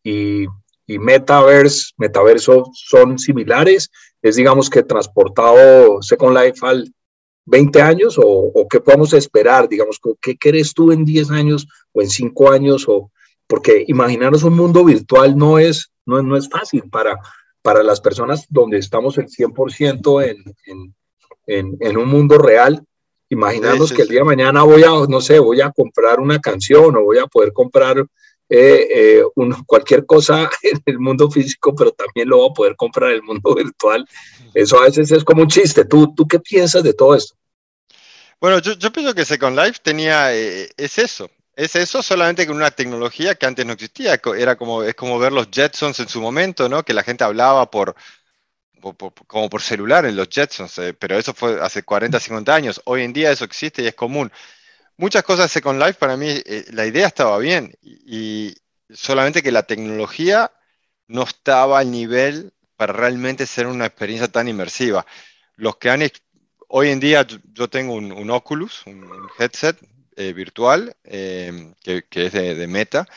y, 0.04 0.48
Metaverse, 1.00 1.94
Metaverso 1.98 2.70
son 2.74 3.18
similares? 3.18 3.90
Es 4.22 4.36
digamos 4.36 4.70
que 4.70 4.84
transportado 4.84 6.02
Second 6.02 6.38
Life 6.38 6.60
al, 6.64 6.94
20 7.46 7.82
años 7.82 8.20
o, 8.22 8.68
qué 8.70 8.80
podemos 8.80 9.14
esperar, 9.14 9.70
digamos, 9.70 10.00
qué 10.22 10.36
querés 10.36 10.74
tú 10.74 10.92
en 10.92 11.06
10 11.06 11.32
años 11.32 11.68
o 11.94 12.02
en 12.02 12.10
5 12.10 12.52
años 12.52 12.86
o 12.88 13.12
porque 13.48 13.86
imaginarnos 13.88 14.44
un 14.44 14.56
mundo 14.56 14.84
virtual 14.84 15.38
no 15.38 15.60
es, 15.60 15.92
no, 16.06 16.22
no 16.24 16.36
es 16.36 16.50
fácil 16.50 16.84
para, 16.90 17.20
para 17.62 17.84
las 17.84 18.02
personas 18.02 18.46
donde 18.50 18.80
estamos 18.80 19.18
el 19.18 19.28
100% 19.28 20.24
en, 20.24 20.96
en, 21.48 21.78
en, 21.80 21.98
un 21.98 22.08
mundo 22.08 22.38
real. 22.38 22.84
Imaginarnos 23.30 23.92
que 23.92 24.04
el 24.04 24.08
día 24.08 24.20
de 24.20 24.26
mañana 24.26 24.64
voy 24.64 24.84
a, 24.84 24.90
no 25.08 25.22
sé, 25.22 25.40
voy 25.40 25.62
a 25.62 25.72
comprar 25.72 26.20
una 26.20 26.40
canción 26.40 26.96
o 26.96 27.04
voy 27.04 27.18
a 27.18 27.28
poder 27.28 27.54
comprar 27.54 28.06
eh, 28.50 28.88
eh, 28.90 29.24
cualquier 29.66 30.06
cosa 30.06 30.50
en 30.62 30.82
el 30.86 31.00
mundo 31.00 31.30
físico, 31.30 31.76
pero 31.76 31.92
también 31.92 32.30
lo 32.30 32.38
voy 32.38 32.50
a 32.50 32.54
poder 32.54 32.76
comprar 32.76 33.12
en 33.12 33.18
el 33.18 33.24
mundo 33.24 33.56
virtual. 33.56 34.08
Eso 34.54 34.80
a 34.80 34.86
veces 34.86 35.12
es 35.12 35.24
como 35.24 35.42
un 35.42 35.48
chiste. 35.48 35.86
¿Tú, 35.86 36.14
tú 36.16 36.28
qué 36.28 36.40
piensas 36.40 36.84
de 36.84 36.94
todo 36.94 37.16
esto? 37.16 37.36
Bueno, 38.40 38.60
yo, 38.60 38.74
yo 38.74 38.92
pienso 38.92 39.14
que 39.14 39.26
Second 39.26 39.58
Life 39.58 39.80
tenía, 39.82 40.36
eh, 40.36 40.70
es 40.78 40.98
eso, 41.00 41.30
es 41.56 41.76
eso 41.76 42.04
solamente 42.04 42.46
con 42.46 42.58
una 42.58 42.72
tecnología 42.72 43.36
que 43.36 43.46
antes 43.46 43.66
no 43.66 43.74
existía. 43.74 44.20
Era 44.38 44.56
como, 44.56 44.84
es 44.84 44.94
como 44.96 45.18
ver 45.18 45.32
los 45.32 45.50
Jetsons 45.50 46.00
en 46.00 46.10
su 46.10 46.22
momento, 46.22 46.70
¿no? 46.70 46.84
Que 46.84 46.94
la 46.94 47.04
gente 47.04 47.24
hablaba 47.24 47.72
por, 47.72 47.96
como 49.28 49.50
por 49.50 49.62
celular 49.62 50.06
en 50.06 50.16
los 50.16 50.28
Jetsons, 50.30 50.78
eh, 50.80 50.94
pero 50.94 51.18
eso 51.18 51.34
fue 51.34 51.60
hace 51.62 51.84
40, 51.84 52.20
50 52.20 52.54
años. 52.54 52.82
Hoy 52.86 53.04
en 53.04 53.14
día 53.14 53.32
eso 53.32 53.46
existe 53.46 53.82
y 53.82 53.88
es 53.88 53.96
común. 53.96 54.32
Muchas 54.98 55.24
cosas 55.24 55.46
de 55.46 55.54
Second 55.54 55.80
Life 55.80 55.96
para 55.96 56.16
mí, 56.18 56.28
eh, 56.30 56.66
la 56.72 56.86
idea 56.86 57.08
estaba 57.08 57.38
bien 57.38 57.74
y, 57.82 58.56
solamente 58.90 59.42
que 59.42 59.52
la 59.52 59.64
tecnología 59.64 60.52
no 61.08 61.24
estaba 61.24 61.80
al 61.80 61.92
nivel 61.92 62.54
para 62.78 62.94
realmente 62.94 63.46
ser 63.48 63.68
una 63.68 63.86
experiencia 63.86 64.28
tan 64.28 64.48
inmersiva. 64.48 65.06
Los 65.56 65.78
que 65.78 65.90
han 65.90 66.02
hoy 66.68 66.90
en 66.90 67.00
día 67.00 67.26
yo 67.54 67.70
tengo 67.70 67.94
un, 67.94 68.30
Oculus, 68.30 68.84
un 68.86 69.30
headset 69.40 69.78
eh, 70.16 70.34
virtual 70.34 70.96
eh, 71.04 71.74
que, 71.84 72.06
es 72.14 72.34
de, 72.34 72.68
Meta, 72.68 73.08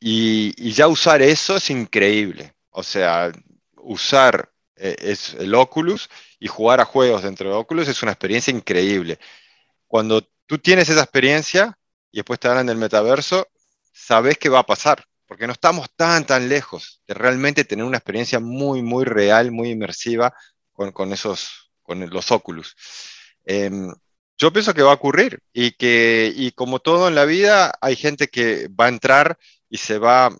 y, 0.00 0.72
ya 0.72 0.88
usar 0.88 1.22
eso 1.22 1.56
es 1.56 1.70
increíble. 1.70 2.54
O 2.70 2.82
sea, 2.82 3.32
usar 3.76 4.50
eh, 4.76 4.96
es 4.98 5.34
el 5.34 5.54
Oculus 5.54 6.08
y 6.40 6.48
jugar 6.48 6.80
a 6.80 6.84
juegos 6.84 7.22
dentro 7.22 7.48
de 7.48 7.54
Oculus 7.56 7.88
es 7.88 8.02
una 8.02 8.12
experiencia 8.12 8.52
increíble. 8.52 9.18
Cuando 9.86 10.28
tú 10.46 10.58
tienes 10.58 10.88
esa 10.88 11.02
experiencia 11.02 11.78
y 12.10 12.18
después 12.18 12.40
te 12.40 12.48
hablan 12.48 12.66
del 12.66 12.76
metaverso, 12.76 13.48
sabes 13.92 14.38
qué 14.38 14.48
va 14.48 14.60
a 14.60 14.66
pasar, 14.66 15.04
porque 15.26 15.46
no 15.46 15.52
estamos 15.52 15.88
tan, 15.96 16.26
tan 16.26 16.48
lejos 16.48 17.02
de 17.06 17.14
realmente 17.14 17.64
tener 17.64 17.84
una 17.84 17.98
experiencia 17.98 18.40
muy, 18.40 18.82
muy 18.82 19.04
real, 19.04 19.50
muy 19.50 19.70
inmersiva 19.70 20.34
con, 20.72 20.92
con 20.92 21.12
esos 21.12 21.70
con 21.82 22.08
los 22.08 22.30
Oculus. 22.30 22.76
Em, 23.44 23.92
yo 24.38 24.52
pienso 24.52 24.74
que 24.74 24.82
va 24.82 24.92
a 24.92 24.94
ocurrir 24.94 25.40
y 25.52 25.72
que, 25.72 26.32
y 26.34 26.52
como 26.52 26.78
todo 26.80 27.08
en 27.08 27.14
la 27.14 27.24
vida, 27.24 27.72
hay 27.80 27.96
gente 27.96 28.28
que 28.28 28.68
va 28.68 28.86
a 28.86 28.88
entrar 28.88 29.38
y 29.68 29.78
se 29.78 29.98
va 29.98 30.26
a 30.26 30.36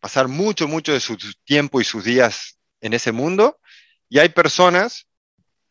pasar 0.00 0.28
mucho, 0.28 0.68
mucho 0.68 0.92
de 0.92 1.00
su 1.00 1.16
tiempo 1.44 1.80
y 1.80 1.84
sus 1.84 2.04
días 2.04 2.58
en 2.80 2.92
ese 2.92 3.12
mundo, 3.12 3.58
y 4.08 4.18
hay 4.18 4.28
personas 4.28 5.06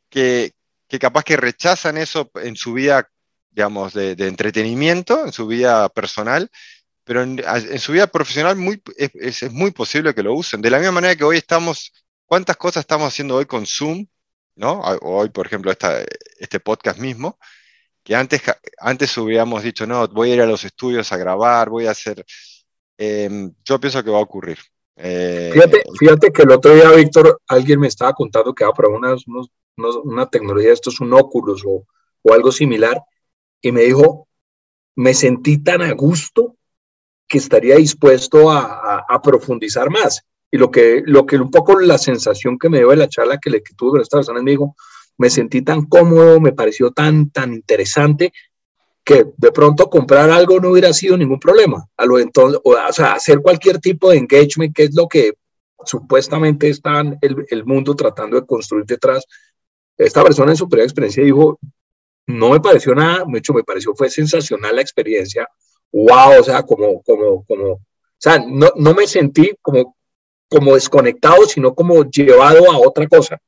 que, 0.10 0.54
que 0.88 1.00
capaz 1.00 1.24
que 1.24 1.38
rechazan 1.38 1.98
eso 1.98 2.32
en 2.36 2.56
su 2.56 2.74
vida, 2.74 3.10
digamos, 3.56 3.94
de, 3.94 4.12
entretenimiento, 4.20 5.26
en 5.26 5.32
su 5.32 5.48
vida 5.48 5.88
personal, 5.90 6.52
pero 7.04 7.24
en, 7.24 7.40
su 7.80 7.94
vida 7.94 8.08
profesional 8.08 8.56
muy, 8.58 8.82
es, 8.98 9.42
es, 9.44 9.52
muy 9.52 9.72
posible 9.72 10.14
que 10.14 10.24
lo 10.24 10.34
usen. 10.34 10.62
De 10.62 10.70
la 10.70 10.78
misma 10.78 10.94
manera 10.94 11.16
que 11.16 11.24
hoy 11.24 11.38
estamos, 11.38 11.94
¿cuántas 12.26 12.58
cosas 12.58 12.82
estamos 12.82 13.08
haciendo 13.08 13.36
hoy 13.36 13.46
con 13.46 13.66
Zoom 13.66 14.06
¿no? 14.56 14.82
Hoy, 15.02 15.30
por 15.30 15.46
ejemplo, 15.46 15.72
esta, 15.72 16.04
este 16.40 16.60
podcast 16.60 17.00
mismo, 17.00 17.38
que 18.04 18.16
antes, 18.16 18.42
antes 18.80 19.18
hubiéramos 19.18 19.64
dicho, 19.64 19.86
no, 19.86 20.08
voy 20.08 20.32
a 20.32 20.36
ir 20.36 20.42
a 20.42 20.46
los 20.46 20.64
estudios 20.64 21.12
a 21.12 21.18
grabar, 21.18 21.70
voy 21.70 21.88
a 21.88 21.92
hacer... 21.92 22.26
Em, 22.98 23.54
yo 23.66 23.80
pienso 23.80 24.04
que 24.04 24.10
va 24.10 24.20
a 24.20 24.22
ocurrir. 24.22 24.58
Eh, 24.96 25.52
fíjate, 26.00 26.32
que 26.32 26.44
el 26.44 26.52
otro 26.52 26.74
día, 26.74 26.90
Víctor, 26.92 27.42
alguien 27.48 27.82
me 27.82 27.88
estaba 27.88 28.14
contando 28.14 28.54
que 28.54 28.64
va 28.64 28.70
a 28.70 28.74
probar 28.74 28.98
una, 28.98 29.16
una 30.04 30.30
tecnología, 30.30 30.72
esto 30.72 30.90
es 30.90 31.02
un 31.02 31.14
Oculus 31.14 31.64
o, 31.66 31.86
o 32.22 32.34
algo 32.34 32.52
similar, 32.54 33.02
y 33.66 33.72
me 33.72 33.82
dijo, 33.82 34.28
me 34.96 35.16
sentí 35.16 35.58
tan 35.58 35.82
a 35.82 35.92
gusto 35.94 36.56
que 37.28 37.40
estaría 37.40 37.78
dispuesto 37.78 38.52
a, 38.52 39.20
profundizar 39.24 39.90
más. 39.90 40.22
Y 40.52 40.60
lo 40.60 40.70
que, 40.70 41.02
lo 41.04 41.26
que 41.26 41.38
un 41.38 41.50
poco 41.50 41.80
la 41.80 41.98
sensación 41.98 42.60
que 42.60 42.70
me 42.70 42.78
dio 42.78 42.92
de 42.92 42.98
la 42.98 43.10
charla 43.10 43.40
que, 43.40 43.50
le, 43.50 43.64
que 43.64 43.74
tuve 43.74 43.94
con 43.94 44.02
esta 44.02 44.18
persona 44.18 44.44
me 44.44 44.52
dijo, 44.52 44.76
me 45.18 45.32
sentí 45.32 45.64
tan 45.64 45.88
cómodo, 45.88 46.40
me 46.40 46.52
pareció 46.52 46.92
tan, 46.92 47.32
tan 47.32 47.56
interesante 47.56 48.32
que 49.04 49.26
de 49.36 49.52
pronto 49.52 49.90
comprar 49.90 50.30
algo 50.30 50.60
no 50.60 50.70
hubiera 50.70 50.94
sido 50.94 51.18
ningún 51.18 51.40
problema. 51.40 51.88
A 51.98 52.06
lo 52.06 52.20
entonces, 52.20 52.62
o, 52.64 52.76
sea, 52.94 53.14
hacer 53.14 53.40
cualquier 53.42 53.80
tipo 53.80 54.12
de 54.12 54.18
engagement, 54.18 54.76
que 54.76 54.84
es 54.84 54.94
lo 54.94 55.08
que 55.08 55.34
supuestamente 55.84 56.70
está 56.70 57.00
el, 57.00 57.48
el 57.50 57.66
mundo 57.66 57.96
tratando 57.96 58.40
de 58.40 58.46
construir 58.46 58.86
detrás, 58.86 59.26
esta 59.98 60.24
persona 60.24 60.52
en 60.52 60.58
su 60.58 60.70
primera 60.70 60.86
experiencia 60.86 61.24
dijo, 61.24 61.58
no 62.28 62.52
me 62.52 62.60
pareció 62.60 62.96
nada, 62.96 63.26
mucho 63.26 63.54
me 63.54 63.64
pareció, 63.64 63.96
fue 63.96 64.10
sensacional 64.10 64.76
la 64.76 64.82
experiencia, 64.82 65.48
wow, 65.92 66.40
o 66.40 66.44
sea, 66.44 66.64
como, 66.64 67.02
como, 67.04 67.46
como, 67.46 67.72
o 67.74 67.82
sea, 68.18 68.40
no, 68.40 68.72
no 68.76 68.94
me 68.94 69.08
sentí 69.08 69.52
como, 69.62 69.96
como 70.50 70.76
desconectado, 70.76 71.46
sino 71.46 71.74
como 71.74 72.04
llevado 72.10 72.72
a 72.72 72.78
otra 72.80 73.08
cosa 73.08 73.40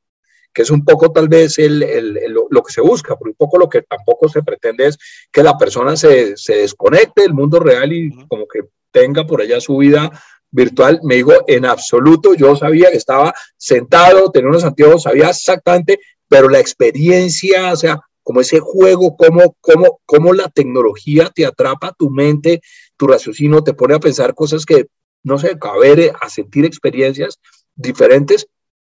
que 0.52 0.62
es 0.62 0.70
un 0.70 0.84
poco 0.84 1.12
tal 1.12 1.28
vez 1.28 1.58
el, 1.58 1.82
el, 1.82 2.34
lo 2.50 2.62
que 2.62 2.72
se 2.72 2.80
busca, 2.80 3.16
pero 3.16 3.30
un 3.30 3.36
poco 3.36 3.58
lo 3.58 3.68
que 3.68 3.82
tampoco 3.82 4.28
se 4.28 4.42
pretende 4.42 4.86
es 4.86 4.98
que 5.30 5.42
la 5.42 5.56
persona 5.56 5.96
se, 5.96 6.36
se 6.36 6.56
desconecte 6.56 7.22
del 7.22 7.34
mundo 7.34 7.60
real 7.60 7.92
y 7.92 8.10
como 8.26 8.48
que 8.48 8.62
tenga 8.90 9.24
por 9.24 9.40
allá 9.40 9.60
su 9.60 9.76
vida 9.76 10.10
virtual. 10.50 11.00
Me 11.04 11.16
dijo, 11.16 11.32
en 11.46 11.66
absoluto, 11.66 12.34
yo 12.34 12.56
sabía 12.56 12.90
que 12.90 12.96
estaba 12.96 13.32
sentado, 13.56 14.30
tenía 14.30 14.48
unos 14.48 14.64
anteojos, 14.64 15.04
sabía 15.04 15.30
exactamente, 15.30 16.00
pero 16.28 16.48
la 16.48 16.58
experiencia, 16.58 17.72
o 17.72 17.76
sea, 17.76 18.00
como 18.28 18.42
ese 18.42 18.60
juego, 18.60 19.16
cómo, 19.16 19.56
cómo, 19.58 20.02
cómo 20.04 20.34
la 20.34 20.50
tecnología 20.50 21.30
te 21.34 21.46
atrapa 21.46 21.94
tu 21.98 22.10
mente, 22.10 22.60
tu 22.98 23.06
raciocinio, 23.06 23.64
te 23.64 23.72
pone 23.72 23.94
a 23.94 24.00
pensar 24.00 24.34
cosas 24.34 24.66
que, 24.66 24.88
no 25.22 25.38
sé, 25.38 25.56
a 25.58 25.78
ver, 25.78 26.12
a 26.20 26.28
sentir 26.28 26.66
experiencias 26.66 27.38
diferentes, 27.74 28.46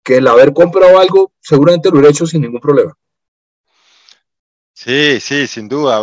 que 0.03 0.17
el 0.17 0.27
haber 0.27 0.51
comprado 0.51 0.98
algo 0.98 1.31
seguramente 1.41 1.89
lo 1.89 1.98
hubiera 1.98 2.09
hecho 2.09 2.25
sin 2.25 2.41
ningún 2.41 2.59
problema. 2.59 2.98
Sí, 4.74 5.19
sí, 5.19 5.45
sin 5.45 5.69
duda. 5.69 6.01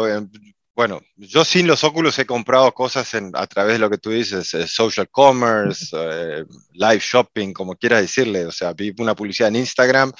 Bueno, 0.76 1.00
yo 1.16 1.44
sin 1.44 1.66
los 1.66 1.82
óculos 1.82 2.16
he 2.20 2.26
comprado 2.26 2.72
cosas 2.74 3.12
a 3.12 3.46
través 3.48 3.72
de 3.72 3.78
lo 3.80 3.90
que 3.90 3.98
tú 3.98 4.10
dices, 4.10 4.54
eh, 4.54 4.68
social 4.68 5.08
commerce, 5.10 5.96
eh, 5.98 6.44
live 6.74 7.00
shopping, 7.00 7.52
como 7.52 7.74
quieras 7.74 8.02
decirle. 8.02 8.46
O 8.46 8.52
sea, 8.52 8.72
vi 8.72 8.94
una 8.98 9.16
publicidad 9.16 9.48
en 9.48 9.56
Instagram, 9.56 10.12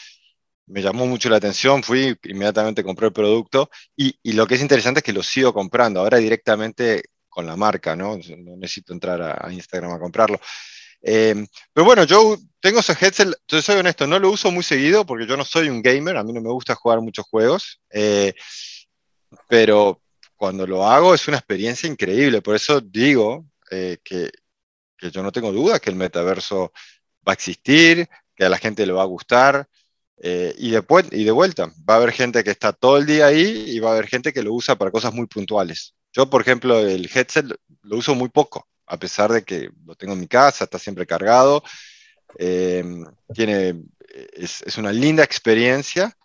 me 0.66 0.82
llamó 0.82 1.06
mucho 1.06 1.28
la 1.28 1.36
atención, 1.36 1.82
fui, 1.82 2.16
inmediatamente 2.24 2.82
compré 2.82 3.06
el 3.08 3.12
producto 3.12 3.70
y, 3.96 4.16
lo 4.32 4.46
que 4.46 4.56
es 4.56 4.60
interesante 4.60 5.00
es 5.00 5.04
que 5.04 5.12
lo 5.12 5.22
sigo 5.22 5.52
comprando, 5.52 6.00
ahora 6.00 6.18
directamente 6.18 7.04
con 7.28 7.46
la 7.46 7.56
marca, 7.56 7.94
¿no? 7.94 8.16
No 8.16 8.56
necesito 8.56 8.92
entrar 8.92 9.22
a 9.22 9.52
Instagram 9.52 9.92
a 9.92 9.98
comprarlo. 9.98 10.40
Em, 11.02 11.46
pero 11.72 11.84
bueno, 11.84 12.04
yo 12.04 12.36
tengo 12.60 12.80
ese 12.80 12.92
headset, 12.92 13.28
yo 13.46 13.62
soy 13.62 13.76
honesto, 13.76 14.06
no 14.06 14.18
lo 14.18 14.30
uso 14.30 14.50
muy 14.50 14.64
seguido 14.64 15.06
porque 15.06 15.26
yo 15.26 15.36
no 15.36 15.44
soy 15.44 15.68
un 15.68 15.82
gamer, 15.82 16.16
a 16.16 16.24
mí 16.24 16.32
no 16.32 16.40
me 16.40 16.50
gusta 16.50 16.74
jugar 16.74 17.00
muchos 17.00 17.26
juegos, 17.26 17.80
eh, 17.90 18.34
pero 19.48 20.02
cuando 20.36 20.66
lo 20.66 20.84
hago 20.86 21.14
es 21.14 21.28
una 21.28 21.36
experiencia 21.38 21.88
increíble, 21.88 22.42
por 22.42 22.56
eso 22.56 22.80
digo 22.80 23.46
eh, 23.70 23.98
que, 24.02 24.30
que, 24.96 25.10
yo 25.10 25.22
no 25.22 25.32
tengo 25.32 25.52
duda 25.52 25.78
que 25.78 25.90
el 25.90 25.96
metaverso 25.96 26.72
va 27.26 27.32
a 27.32 27.34
existir, 27.34 28.08
que 28.34 28.44
a 28.44 28.48
la 28.48 28.58
gente 28.58 28.86
le 28.86 28.92
va 28.92 29.02
a 29.02 29.06
gustar. 29.06 29.68
Eh, 30.18 30.54
y, 30.58 30.70
después, 30.70 31.06
y 31.12 31.24
de 31.24 31.30
vuelta, 31.30 31.72
va 31.88 31.94
a 31.94 31.96
haber 31.98 32.12
gente 32.12 32.42
que 32.42 32.50
está 32.50 32.72
todo 32.72 32.96
el 32.96 33.06
día 33.06 33.26
ahí 33.26 33.64
y 33.68 33.78
va 33.80 33.90
a 33.90 33.92
haber 33.92 34.06
gente 34.06 34.32
que 34.32 34.42
lo 34.42 34.54
usa 34.54 34.76
para 34.76 34.90
cosas 34.90 35.12
muy 35.12 35.26
puntuales. 35.26 35.94
Yo, 36.12 36.30
por 36.30 36.40
ejemplo, 36.40 36.78
el 36.78 37.10
headset 37.12 37.46
lo 37.82 37.96
uso 37.96 38.14
muy 38.14 38.30
poco 38.30 38.66
a 38.86 38.98
pesar 38.98 39.32
de 39.32 39.42
que 39.42 39.70
lo 39.84 39.94
tengo 39.94 40.14
en 40.14 40.20
mi 40.20 40.28
casa, 40.28 40.64
está 40.64 40.78
siempre 40.78 41.06
cargado. 41.06 41.62
Eh, 42.38 42.84
tiene, 43.34 43.82
es, 44.32 44.78
una 44.78 44.92
linda 44.92 45.24
experiencia, 45.24 46.16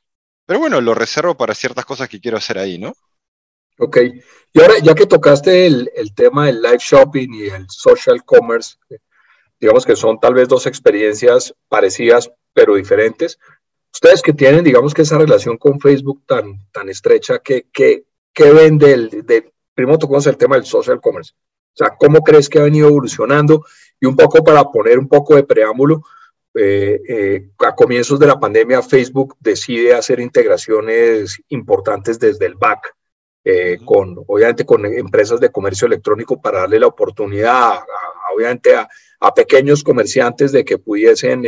pero 0.45 0.59
bueno, 0.59 0.79
lo 0.81 0.93
reservo 0.93 1.35
para 1.35 1.55
ciertas 1.55 1.85
cosas 1.85 2.07
que 2.07 2.19
quiero 2.19 2.37
hacer 2.37 2.57
ahí, 2.57 2.77
¿no? 2.77 2.93
Ok, 3.79 3.97
y 4.53 4.61
ahora 4.61 4.75
ya 4.83 4.93
que 4.93 5.07
tocaste 5.07 5.65
el, 5.65 5.89
tema 6.15 6.45
del 6.45 6.61
live 6.61 6.77
shopping 6.79 7.29
y 7.33 7.43
el 7.45 7.65
social 7.69 8.23
commerce, 8.23 8.75
digamos 9.59 9.85
que 9.85 9.95
son 9.95 10.19
tal 10.19 10.35
vez 10.35 10.47
dos 10.47 10.67
experiencias 10.67 11.55
parecidas 11.67 12.29
pero 12.53 12.75
diferentes. 12.75 13.39
Ustedes 13.93 14.21
que 14.21 14.33
tienen, 14.33 14.63
digamos 14.63 14.93
que 14.93 15.01
esa 15.01 15.17
relación 15.17 15.57
con 15.57 15.79
Facebook 15.79 16.23
tan, 16.25 16.65
tan 16.71 16.89
estrecha, 16.89 17.39
¿qué, 17.39 17.67
qué, 17.71 18.05
qué 18.33 18.51
ven 18.51 18.77
del, 18.77 19.25
primero 19.73 19.97
tocamos 19.97 20.25
el 20.27 20.37
tema 20.37 20.55
del 20.55 20.65
social 20.65 21.01
commerce? 21.01 21.33
O 21.73 21.77
sea, 21.77 21.95
¿cómo 21.97 22.21
crees 22.21 22.49
que 22.49 22.59
ha 22.59 22.63
venido 22.63 22.87
evolucionando? 22.87 23.65
Y 23.99 24.05
un 24.05 24.15
poco 24.15 24.43
para 24.43 24.63
poner 24.63 24.97
un 24.97 25.07
poco 25.07 25.35
de 25.35 25.43
preámbulo, 25.43 26.03
eh, 26.53 26.99
eh, 27.07 27.49
a 27.59 27.75
comienzos 27.75 28.19
de 28.19 28.27
la 28.27 28.39
pandemia 28.39 28.81
Facebook 28.81 29.37
decide 29.39 29.93
hacer 29.93 30.19
integraciones 30.19 31.41
importantes 31.49 32.19
desde 32.19 32.45
el 32.45 32.55
back, 32.55 32.93
eh, 33.43 33.77
con, 33.85 34.15
obviamente 34.27 34.65
con 34.65 34.85
empresas 34.85 35.39
de 35.39 35.51
comercio 35.51 35.87
electrónico 35.87 36.41
para 36.41 36.59
darle 36.59 36.79
la 36.79 36.87
oportunidad, 36.87 37.79
obviamente, 38.35 38.75
a, 38.75 38.87
a, 39.19 39.33
pequeños 39.33 39.83
comerciantes 39.83 40.51
de 40.51 40.65
que 40.65 40.77
pudiesen 40.77 41.45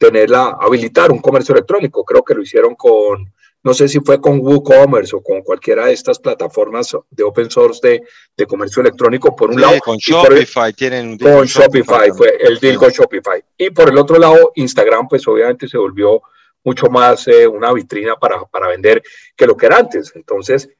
tenerla, 0.00 0.56
habilitar 0.58 1.12
un 1.12 1.18
comercio 1.18 1.54
electrónico. 1.54 2.04
Creo 2.04 2.24
que 2.24 2.34
lo 2.34 2.42
hicieron 2.42 2.74
con 2.74 3.30
no 3.62 3.74
sé 3.74 3.88
si 3.88 4.00
fue 4.00 4.18
con 4.18 4.40
WooCommerce 4.40 5.14
o 5.16 5.22
con 5.22 5.42
cualquiera 5.42 5.84
de 5.84 5.92
estas 5.92 6.18
plataformas 6.18 6.96
de 7.10 7.22
open 7.22 7.50
source 7.50 7.86
de, 7.86 8.02
de 8.34 8.46
comercio 8.46 8.80
electrónico, 8.80 9.36
por 9.36 9.50
un 9.50 9.56
sí, 9.56 9.60
lado. 9.60 9.78
Con 9.80 9.98
Shopify, 9.98 10.72
tienen 10.72 11.08
un 11.10 11.18
Con 11.18 11.44
Shopify, 11.44 12.10
fue 12.10 12.38
el 12.40 12.58
deal 12.58 12.78
con 12.78 12.88
Shopify. 12.88 13.44
Y 13.58 13.68
por 13.68 13.90
el 13.90 13.98
otro 13.98 14.18
lado, 14.18 14.52
Instagram, 14.54 15.08
pues 15.08 15.28
obviamente 15.28 15.68
se 15.68 15.76
volvió 15.76 16.22
mucho 16.64 16.86
más 16.86 17.28
eh, 17.28 17.46
una 17.46 17.70
vitrina 17.74 18.16
para, 18.16 18.46
para, 18.46 18.68
vender 18.68 19.02
que 19.36 19.46
lo 19.46 19.54
que 19.58 19.66
era 19.66 19.76
antes. 19.76 20.10
Entonces, 20.14 20.70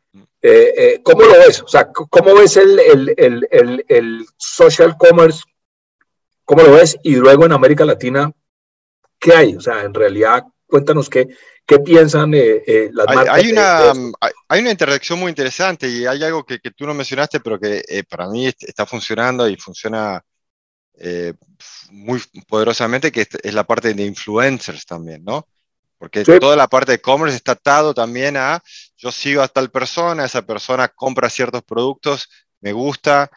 eh, 0.40 0.72
eh, 0.76 1.00
¿cómo 1.02 1.22
lo 1.22 1.32
ves? 1.32 1.62
O 1.62 1.68
sea, 1.68 1.90
¿cómo 1.92 2.34
ves 2.34 2.56
el, 2.56 2.78
el, 2.78 3.14
el, 3.50 3.84
el, 3.88 4.26
social 4.38 4.96
commerce? 4.98 5.42
¿Cómo 6.46 6.62
lo 6.62 6.72
ves? 6.72 6.96
Y 7.02 7.16
luego 7.16 7.44
en 7.44 7.52
América 7.52 7.84
Latina, 7.84 8.32
¿qué 9.20 9.34
hay? 9.34 9.54
O 9.54 9.60
sea, 9.60 9.82
en 9.82 9.94
realidad, 9.94 10.44
cuéntanos 10.66 11.08
qué, 11.08 11.28
¿Qué 11.70 11.78
piensan 11.78 12.34
eh, 12.34 12.64
eh, 12.66 12.90
las 12.92 13.06
hay, 13.06 13.26
Hay 13.30 13.52
una, 13.52 13.92
hay 14.48 14.60
una 14.60 14.72
interacción 14.72 15.20
muy 15.20 15.28
interesante 15.28 15.88
y 15.88 16.04
hay 16.04 16.24
algo 16.24 16.44
que, 16.44 16.58
que 16.58 16.72
tú 16.72 16.84
no 16.84 16.94
mencionaste, 16.94 17.38
pero 17.38 17.60
que 17.60 17.84
eh, 17.86 18.02
para 18.02 18.28
mí 18.28 18.46
está 18.46 18.86
funcionando 18.86 19.48
y 19.48 19.54
funciona 19.54 20.20
muy 21.92 22.20
poderosamente, 22.48 23.12
que 23.12 23.20
es 23.42 23.54
la 23.54 23.62
parte 23.62 23.94
de 23.94 24.02
influencers 24.02 24.84
también, 24.84 25.24
¿no? 25.24 25.46
Porque 25.96 26.24
toda 26.24 26.56
la 26.56 26.66
parte 26.66 26.90
de 26.90 26.96
e-commerce 26.96 27.36
está 27.36 27.52
atado 27.52 27.94
también 27.94 28.36
a 28.36 28.60
yo 28.96 29.12
sigo 29.12 29.40
a 29.40 29.48
tal 29.48 29.70
persona, 29.70 30.24
esa 30.24 30.42
persona 30.42 30.88
compra 30.88 31.30
ciertos 31.30 31.62
productos, 31.62 32.28
me 32.60 32.72
gusta, 32.72 33.30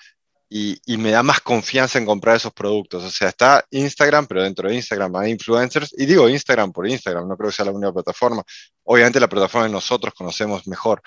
y, 0.55 0.97
me 0.97 1.09
da 1.09 1.23
más 1.23 1.41
confianza 1.41 1.97
en 1.97 2.05
comprar 2.05 2.35
esos 2.35 2.53
productos. 2.53 3.03
O 3.03 3.09
sea, 3.09 3.29
está 3.29 3.65
Instagram, 3.71 4.27
pero 4.27 4.43
dentro 4.43 4.69
de 4.69 4.75
Instagram 4.75 5.15
hay 5.15 5.31
influencers, 5.31 5.95
y 5.97 6.05
digo 6.05 6.29
Instagram 6.29 6.71
por 6.71 6.87
Instagram, 6.87 7.27
no 7.27 7.35
creo 7.35 7.49
que 7.49 7.55
sea 7.55 7.65
la 7.65 7.71
única 7.71 7.91
plataforma. 7.91 8.43
Obviamente 8.83 9.19
la 9.19 9.27
plataforma 9.27 9.65
que 9.67 9.73
nosotros 9.73 10.13
conocemos 10.13 10.67
mejor. 10.67 11.01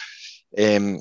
Em, 0.50 1.00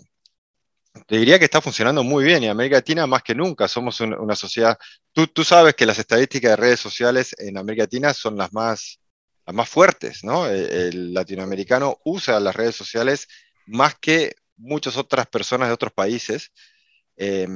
te 1.08 1.18
diría 1.18 1.40
que 1.40 1.46
está 1.46 1.60
funcionando 1.60 2.04
muy 2.04 2.24
bien 2.24 2.44
y 2.44 2.48
América 2.48 2.78
Latina 2.78 3.08
más 3.08 3.24
que 3.24 3.34
nunca. 3.34 3.68
Somos 3.68 4.00
una 4.00 4.36
sociedad. 4.36 4.78
Tú, 5.12 5.26
tú, 5.26 5.44
sabes 5.44 5.74
que 5.74 5.88
las 5.88 5.98
estadísticas 5.98 6.52
de 6.52 6.56
redes 6.56 6.80
sociales 6.80 7.36
en 7.40 7.58
América 7.58 7.84
Latina 7.84 8.14
son 8.14 8.38
las 8.38 8.54
más, 8.54 9.00
las 9.48 9.56
más 9.56 9.68
fuertes, 9.68 10.24
¿no? 10.24 10.48
E, 10.48 10.90
el, 10.90 11.14
latinoamericano 11.16 11.98
usa 12.06 12.40
las 12.40 12.56
redes 12.56 12.76
sociales 12.76 13.28
más 13.66 13.96
que 13.96 14.36
muchas 14.56 14.98
otras 14.98 15.26
personas 15.28 15.68
de 15.70 15.74
otros 15.74 15.94
países. 15.94 16.52
Eh, 17.18 17.48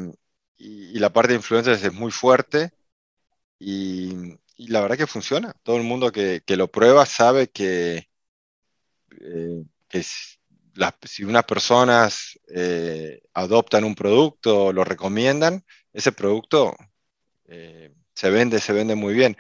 y, 0.60 1.00
la 1.00 1.12
parte 1.12 1.30
de 1.30 1.38
influencers 1.38 1.84
es 1.84 1.93
muy 1.93 2.12
fuerte 2.12 2.72
y, 3.60 4.38
la 4.58 4.82
verdad 4.82 4.98
que 4.98 5.08
funciona. 5.08 5.54
Todo 5.63 5.78
el 5.78 5.84
mundo 5.84 6.12
que, 6.12 6.43
lo 6.48 6.69
prueba 6.69 7.06
sabe 7.06 7.50
que, 7.50 8.10
eh, 9.22 9.63
si 11.06 11.24
unas 11.24 11.45
personas 11.45 12.39
eh, 12.54 13.22
adoptan 13.34 13.84
un 13.86 13.95
producto 13.95 14.74
lo 14.74 14.84
recomiendan, 14.84 15.65
ese 15.93 16.12
producto 16.12 16.76
eh, 17.45 17.93
se 18.13 18.30
vende, 18.30 18.60
se 18.60 18.74
vende 18.74 18.95
muy 18.95 19.13
bien. 19.13 19.38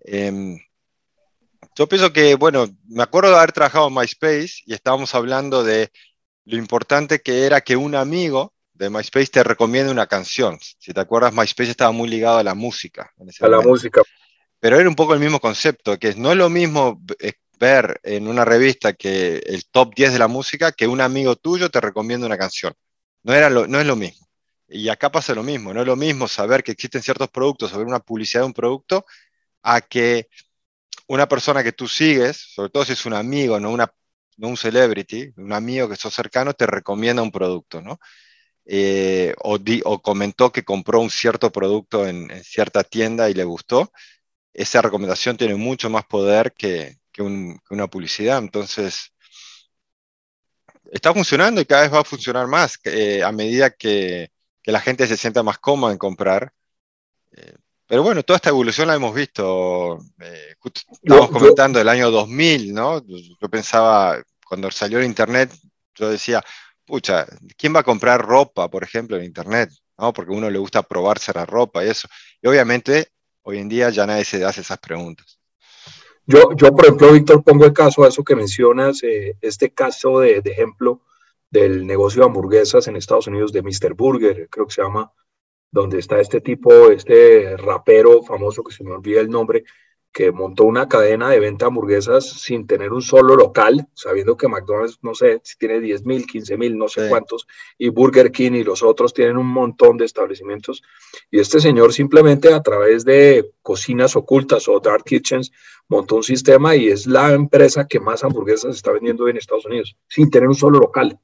Em, 0.00 0.58
yo 1.76 1.88
pienso 1.88 2.12
que, 2.12 2.34
bueno, 2.34 2.66
me 2.88 3.02
acuerdo 3.02 3.30
de 3.30 3.36
haber 3.36 3.52
trabajado 3.52 3.88
en 3.88 3.94
MySpace 3.94 4.62
y 4.64 4.74
estábamos 4.74 5.14
hablando 5.14 5.62
de 5.64 5.92
lo 6.44 6.56
importante 6.56 7.20
que 7.20 7.44
era 7.44 7.60
que 7.60 7.76
un 7.76 7.94
amigo 7.94 8.55
de 8.76 8.90
MySpace 8.90 9.26
te 9.26 9.42
recomienda 9.42 9.90
una 9.90 10.06
canción. 10.06 10.58
Si 10.60 10.92
te 10.92 11.00
acuerdas, 11.00 11.32
MySpace 11.32 11.70
estaba 11.70 11.92
muy 11.92 12.08
ligado 12.08 12.38
a 12.38 12.44
la 12.44 12.54
música. 12.54 13.12
a 13.40 13.48
la 13.48 13.60
música. 13.60 14.02
Pero 14.60 14.78
era 14.78 14.88
un 14.88 14.94
poco 14.94 15.14
el 15.14 15.20
mismo 15.20 15.40
concepto, 15.40 15.98
que 15.98 16.14
no 16.14 16.30
es 16.30 16.36
lo 16.36 16.48
mismo 16.48 17.02
eh, 17.18 17.34
ver 17.58 18.00
en 18.02 18.28
una 18.28 18.44
revista 18.44 18.92
que 18.92 19.38
el 19.46 19.64
top 19.66 19.94
10 19.94 20.12
de 20.12 20.18
la 20.18 20.28
música 20.28 20.72
que 20.72 20.86
un 20.86 21.00
amigo 21.00 21.36
tuyo 21.36 21.70
te 21.70 21.80
recomienda 21.80 22.26
una 22.26 22.38
canción. 22.38 22.74
No, 23.22 23.32
era 23.32 23.50
no 23.50 23.80
es 23.80 23.86
lo 23.86 23.96
mismo. 23.96 24.26
Y 24.68 24.88
acá 24.88 25.10
pasa 25.10 25.34
lo 25.34 25.42
mismo. 25.42 25.72
No 25.72 25.80
es 25.80 25.86
lo 25.86 25.96
mismo 25.96 26.28
saber 26.28 26.62
que 26.62 26.72
existen 26.72 27.02
ciertos 27.02 27.30
productos, 27.30 27.70
saber 27.70 27.86
una 27.86 28.00
publicidad 28.00 28.42
de 28.42 28.46
un 28.46 28.54
producto, 28.54 29.06
a 29.62 29.80
que 29.80 30.28
una 31.08 31.28
persona 31.28 31.62
que 31.62 31.72
tú 31.72 31.88
sigues, 31.88 32.36
sobre 32.54 32.70
todo 32.70 32.84
si 32.84 32.92
es 32.92 33.06
un 33.06 33.14
amigo, 33.14 33.60
no, 33.60 33.70
una, 33.70 33.92
no 34.36 34.48
un 34.48 34.56
celebrity, 34.56 35.32
un 35.36 35.52
amigo 35.52 35.88
que 35.88 35.96
sos 35.96 36.14
cercano, 36.14 36.54
te 36.54 36.66
recomienda 36.66 37.22
un 37.22 37.30
producto, 37.30 37.80
¿no? 37.80 37.98
Eh, 38.68 39.34
o, 39.38 40.02
comentó 40.02 40.50
que 40.50 40.64
compró 40.64 41.00
un 41.00 41.10
cierto 41.10 41.52
producto 41.52 42.06
en, 42.06 42.28
cierta 42.42 42.82
tienda 42.82 43.30
y 43.30 43.34
le 43.34 43.44
gustó, 43.44 43.92
esa 44.52 44.82
recomendación 44.82 45.36
tiene 45.36 45.54
mucho 45.54 45.88
más 45.90 46.04
poder 46.06 46.52
que, 46.52 46.98
una 47.70 47.86
publicidad. 47.86 48.38
Entonces, 48.38 49.12
está 50.90 51.12
funcionando 51.14 51.60
y 51.60 51.64
cada 51.64 51.82
vez 51.82 51.92
va 51.94 52.00
a 52.00 52.04
funcionar 52.04 52.46
más 52.46 52.78
eh, 52.84 53.22
a 53.22 53.32
medida 53.32 53.70
que, 53.70 54.30
la 54.64 54.80
gente 54.80 55.06
se 55.06 55.16
sienta 55.16 55.44
más 55.44 55.58
cómoda 55.58 55.92
en 55.92 55.98
comprar. 55.98 56.52
Eh, 57.30 57.54
pero 57.86 58.02
bueno, 58.02 58.24
toda 58.24 58.38
esta 58.38 58.50
evolución 58.50 58.88
la 58.88 58.96
hemos 58.96 59.14
visto. 59.14 59.98
Eh, 60.20 60.56
estábamos 60.90 61.30
comentando 61.30 61.80
el 61.80 61.88
año 61.88 62.10
2000, 62.10 62.74
¿no? 62.74 63.00
Yo 63.06 63.48
pensaba, 63.48 64.20
cuando 64.44 64.70
salió 64.72 64.98
el 64.98 65.04
Internet, 65.04 65.52
yo 65.94 66.10
decía, 66.10 66.42
pucha, 66.86 67.26
¿quién 67.56 67.74
va 67.74 67.80
a 67.80 67.84
comprar 67.84 68.24
ropa, 68.24 68.68
por 68.68 68.82
ejemplo, 68.82 69.16
en 69.16 69.24
Internet? 69.24 69.70
¿No? 69.98 70.12
Porque 70.12 70.32
a 70.32 70.36
uno 70.36 70.50
le 70.50 70.58
gusta 70.58 70.82
probarse 70.82 71.32
la 71.34 71.44
ropa 71.44 71.84
y 71.84 71.88
eso. 71.88 72.08
Y 72.40 72.48
obviamente, 72.48 73.08
hoy 73.42 73.58
en 73.58 73.68
día 73.68 73.90
ya 73.90 74.06
nadie 74.06 74.24
se 74.24 74.44
hace 74.44 74.60
esas 74.60 74.78
preguntas. 74.78 75.38
Yo, 76.26 76.52
yo 76.56 76.70
por 76.72 76.84
ejemplo, 76.84 77.12
Víctor, 77.12 77.44
pongo 77.44 77.64
el 77.64 77.72
caso 77.72 78.04
a 78.04 78.08
eso 78.08 78.24
que 78.24 78.34
mencionas, 78.34 79.02
eh, 79.04 79.36
este 79.40 79.72
caso 79.72 80.20
de, 80.20 80.40
de, 80.40 80.50
ejemplo 80.50 81.02
del 81.50 81.86
negocio 81.86 82.22
de 82.22 82.26
hamburguesas 82.26 82.88
en 82.88 82.96
Estados 82.96 83.28
Unidos 83.28 83.52
de 83.52 83.62
Mr. 83.62 83.94
Burger, 83.94 84.48
creo 84.50 84.66
que 84.66 84.74
se 84.74 84.82
llama, 84.82 85.12
donde 85.70 85.98
está 85.98 86.20
este 86.20 86.40
tipo, 86.40 86.90
este 86.90 87.56
rapero 87.56 88.22
famoso 88.22 88.64
que 88.64 88.74
se 88.74 88.82
me 88.82 88.92
olvida 88.92 89.20
el 89.20 89.30
nombre, 89.30 89.64
que 90.16 90.32
montó 90.32 90.64
una 90.64 90.88
cadena 90.88 91.28
de 91.28 91.38
venta 91.40 91.66
de 91.66 91.68
hamburguesas 91.68 92.24
sin 92.24 92.66
tener 92.66 92.90
un 92.90 93.02
solo 93.02 93.36
local, 93.36 93.86
sabiendo 93.92 94.34
que 94.34 94.48
McDonald's, 94.48 94.98
no 95.02 95.14
sé, 95.14 95.42
si 95.44 95.58
tiene 95.58 95.78
10 95.78 96.06
mil, 96.06 96.26
15 96.26 96.56
mil, 96.56 96.78
no 96.78 96.88
sé 96.88 97.10
cuántos, 97.10 97.46
y 97.76 97.90
Burger 97.90 98.32
King 98.32 98.52
y 98.52 98.64
los 98.64 98.82
otros 98.82 99.12
tienen 99.12 99.36
un 99.36 99.46
montón 99.46 99.98
de 99.98 100.06
establecimientos. 100.06 100.82
Y 101.30 101.38
este 101.38 101.60
señor 101.60 101.92
simplemente 101.92 102.54
a 102.54 102.62
través 102.62 103.04
de 103.04 103.52
cocinas 103.60 104.16
ocultas 104.16 104.68
o 104.68 104.80
dark 104.80 105.04
kitchens 105.04 105.52
montó 105.86 106.16
un 106.16 106.22
sistema 106.22 106.74
y 106.74 106.88
es 106.88 107.06
la 107.06 107.34
empresa 107.34 107.86
que 107.86 108.00
más 108.00 108.24
hamburguesas 108.24 108.74
está 108.74 108.92
vendiendo 108.92 109.28
en 109.28 109.36
Estados 109.36 109.66
Unidos, 109.66 109.98
sin 110.08 110.30
tener 110.30 110.48
un 110.48 110.54
solo 110.54 110.78
local 110.78 111.20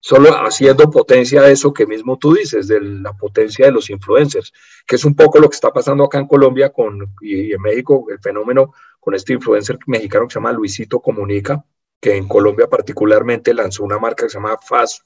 solo 0.00 0.30
haciendo 0.30 0.90
potencia 0.90 1.42
de 1.42 1.52
eso 1.52 1.72
que 1.72 1.86
mismo 1.86 2.18
tú 2.18 2.34
dices, 2.34 2.68
de 2.68 2.80
la 2.80 3.12
potencia 3.14 3.66
de 3.66 3.72
los 3.72 3.90
influencers, 3.90 4.52
que 4.86 4.96
es 4.96 5.04
un 5.04 5.14
poco 5.14 5.38
lo 5.38 5.48
que 5.48 5.54
está 5.54 5.72
pasando 5.72 6.04
acá 6.04 6.18
en 6.18 6.26
Colombia 6.26 6.70
con, 6.70 7.14
y 7.20 7.52
en 7.52 7.60
México, 7.60 8.06
el 8.10 8.18
fenómeno 8.20 8.72
con 9.00 9.14
este 9.14 9.32
influencer 9.32 9.78
mexicano 9.86 10.26
que 10.26 10.32
se 10.32 10.38
llama 10.38 10.52
Luisito 10.52 11.00
Comunica, 11.00 11.64
que 12.00 12.16
en 12.16 12.28
Colombia 12.28 12.68
particularmente 12.68 13.52
lanzó 13.52 13.82
una 13.82 13.98
marca 13.98 14.24
que 14.24 14.30
se 14.30 14.38
llama 14.38 14.56
Fast 14.58 15.02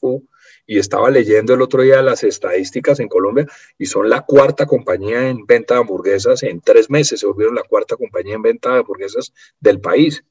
y 0.66 0.78
estaba 0.78 1.10
leyendo 1.10 1.54
el 1.54 1.62
otro 1.62 1.82
día 1.82 2.02
las 2.02 2.22
estadísticas 2.22 3.00
en 3.00 3.08
Colombia 3.08 3.46
y 3.78 3.86
son 3.86 4.10
la 4.10 4.20
cuarta 4.22 4.66
compañía 4.66 5.28
en 5.28 5.46
venta 5.46 5.74
de 5.74 5.80
hamburguesas 5.80 6.42
en 6.42 6.60
tres 6.60 6.90
meses, 6.90 7.20
se 7.20 7.26
volvieron 7.26 7.54
la 7.54 7.62
cuarta 7.62 7.96
compañía 7.96 8.34
en 8.34 8.42
venta 8.42 8.72
de 8.72 8.80
hamburguesas 8.80 9.32
del 9.58 9.80
país, 9.80 10.24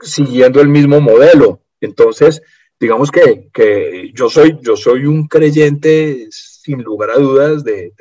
siguiendo 0.00 0.60
el 0.60 0.68
mismo 0.68 1.00
modelo. 1.00 1.62
Entonces, 1.80 2.42
digamos 2.78 3.10
que, 3.10 3.48
que, 3.52 4.10
yo, 4.14 4.28
soy, 4.28 4.58
yo 4.62 4.76
soy 4.76 5.06
un 5.06 5.26
creyente 5.26 6.28
sin 6.30 6.82
lugar 6.82 7.10
a 7.10 7.18
dudas 7.18 7.64
de, 7.64 7.92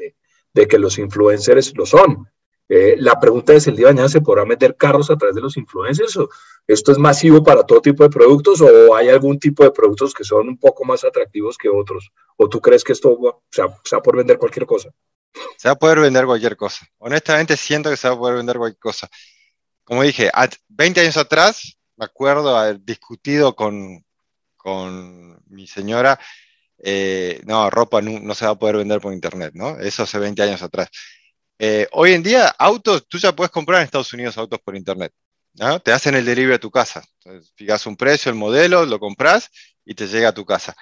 de, 0.54 0.68
que 0.68 0.80
los 0.80 0.98
influencers 0.98 1.76
lo 1.76 1.86
son. 1.86 2.28
Eh, 2.68 2.96
la 2.98 3.20
pregunta 3.20 3.54
es, 3.54 3.68
¿el 3.68 3.76
día 3.76 3.88
de 3.88 3.94
mañana 3.94 4.10
se 4.10 4.22
podrá 4.22 4.44
meter 4.44 4.76
carros 4.76 5.12
a 5.12 5.18
través 5.18 5.36
de 5.36 5.42
los 5.42 5.56
influencers? 5.56 6.18
¿O 6.18 6.30
¿Esto 6.68 6.92
es 6.92 6.98
masivo 6.98 7.44
para 7.44 7.64
todo 7.64 7.80
tipo 7.80 8.04
de 8.04 8.10
productos 8.10 8.60
o 8.62 8.96
hay 8.96 9.10
algún 9.10 9.38
tipo 9.38 9.64
de 9.64 9.72
productos 9.72 10.14
que 10.14 10.24
son 10.24 10.48
un 10.48 10.58
poco 10.58 10.84
más 10.84 11.04
atractivos 11.04 11.58
que 11.58 11.70
otros? 11.70 12.10
¿O 12.38 12.50
tú 12.50 12.60
crees 12.60 12.84
que 12.84 12.94
esto 12.94 13.44
se 13.52 13.62
va, 13.62 13.68
a 13.68 14.02
poder 14.02 14.18
vender 14.18 14.40
cualquier 14.40 14.66
cosa? 14.66 14.90
Se 15.58 15.68
va 15.68 15.74
a 15.74 15.78
poder 15.78 16.00
vender 16.00 16.26
cualquier 16.26 16.58
cosa. 16.58 16.88
Honestamente 16.98 17.56
siento 17.56 17.90
que 17.92 17.98
se 17.98 18.08
va 18.08 18.16
a 18.16 18.18
poder 18.18 18.38
vender 18.38 18.58
cualquier 18.58 18.80
cosa. 18.80 19.10
Como 19.84 20.02
dije, 20.02 20.32
20 20.70 21.02
años 21.02 21.18
atrás, 21.18 21.78
me 21.98 22.06
acuerdo 22.06 22.58
haber 22.58 22.84
discutido 22.84 23.56
con, 23.56 24.04
con 24.66 25.40
mi 25.46 25.68
señora, 25.68 26.20
eh, 26.80 27.40
no, 27.46 27.70
ropa 27.70 28.02
no, 28.02 28.34
se 28.34 28.46
va 28.46 28.52
a 28.54 28.56
poder 28.58 28.78
vender 28.78 29.00
por 29.00 29.14
internet, 29.14 29.52
¿no? 29.54 29.80
Eso 29.80 30.02
hace 30.04 30.18
20 30.18 30.42
años 30.42 30.64
atrás. 30.64 30.90
Eh, 31.60 31.88
hoy 31.92 32.14
en 32.14 32.24
día, 32.24 32.48
autos, 32.58 33.08
tú 33.08 33.20
ya 33.20 33.36
puedes 33.36 33.52
comprar 33.52 33.80
en 33.80 33.86
Estados 33.86 34.12
Unidos 34.14 34.40
autos 34.40 34.60
por 34.66 34.76
internet, 34.76 35.14
¿no? 35.54 35.80
Te 35.80 35.92
hacen 35.92 36.16
el 36.16 36.26
delivery 36.26 36.56
a 36.56 36.60
tu 36.60 36.72
casa. 36.72 37.04
Entonces, 37.20 37.54
fijas 37.56 37.86
un 37.86 37.96
precio, 37.96 38.32
el 38.32 38.38
modelo, 38.38 38.88
lo 38.88 39.00
compras 39.00 39.52
y 39.86 39.94
te 39.94 40.08
llega 40.08 40.30
a 40.30 40.34
tu 40.34 40.46
casa. 40.46 40.76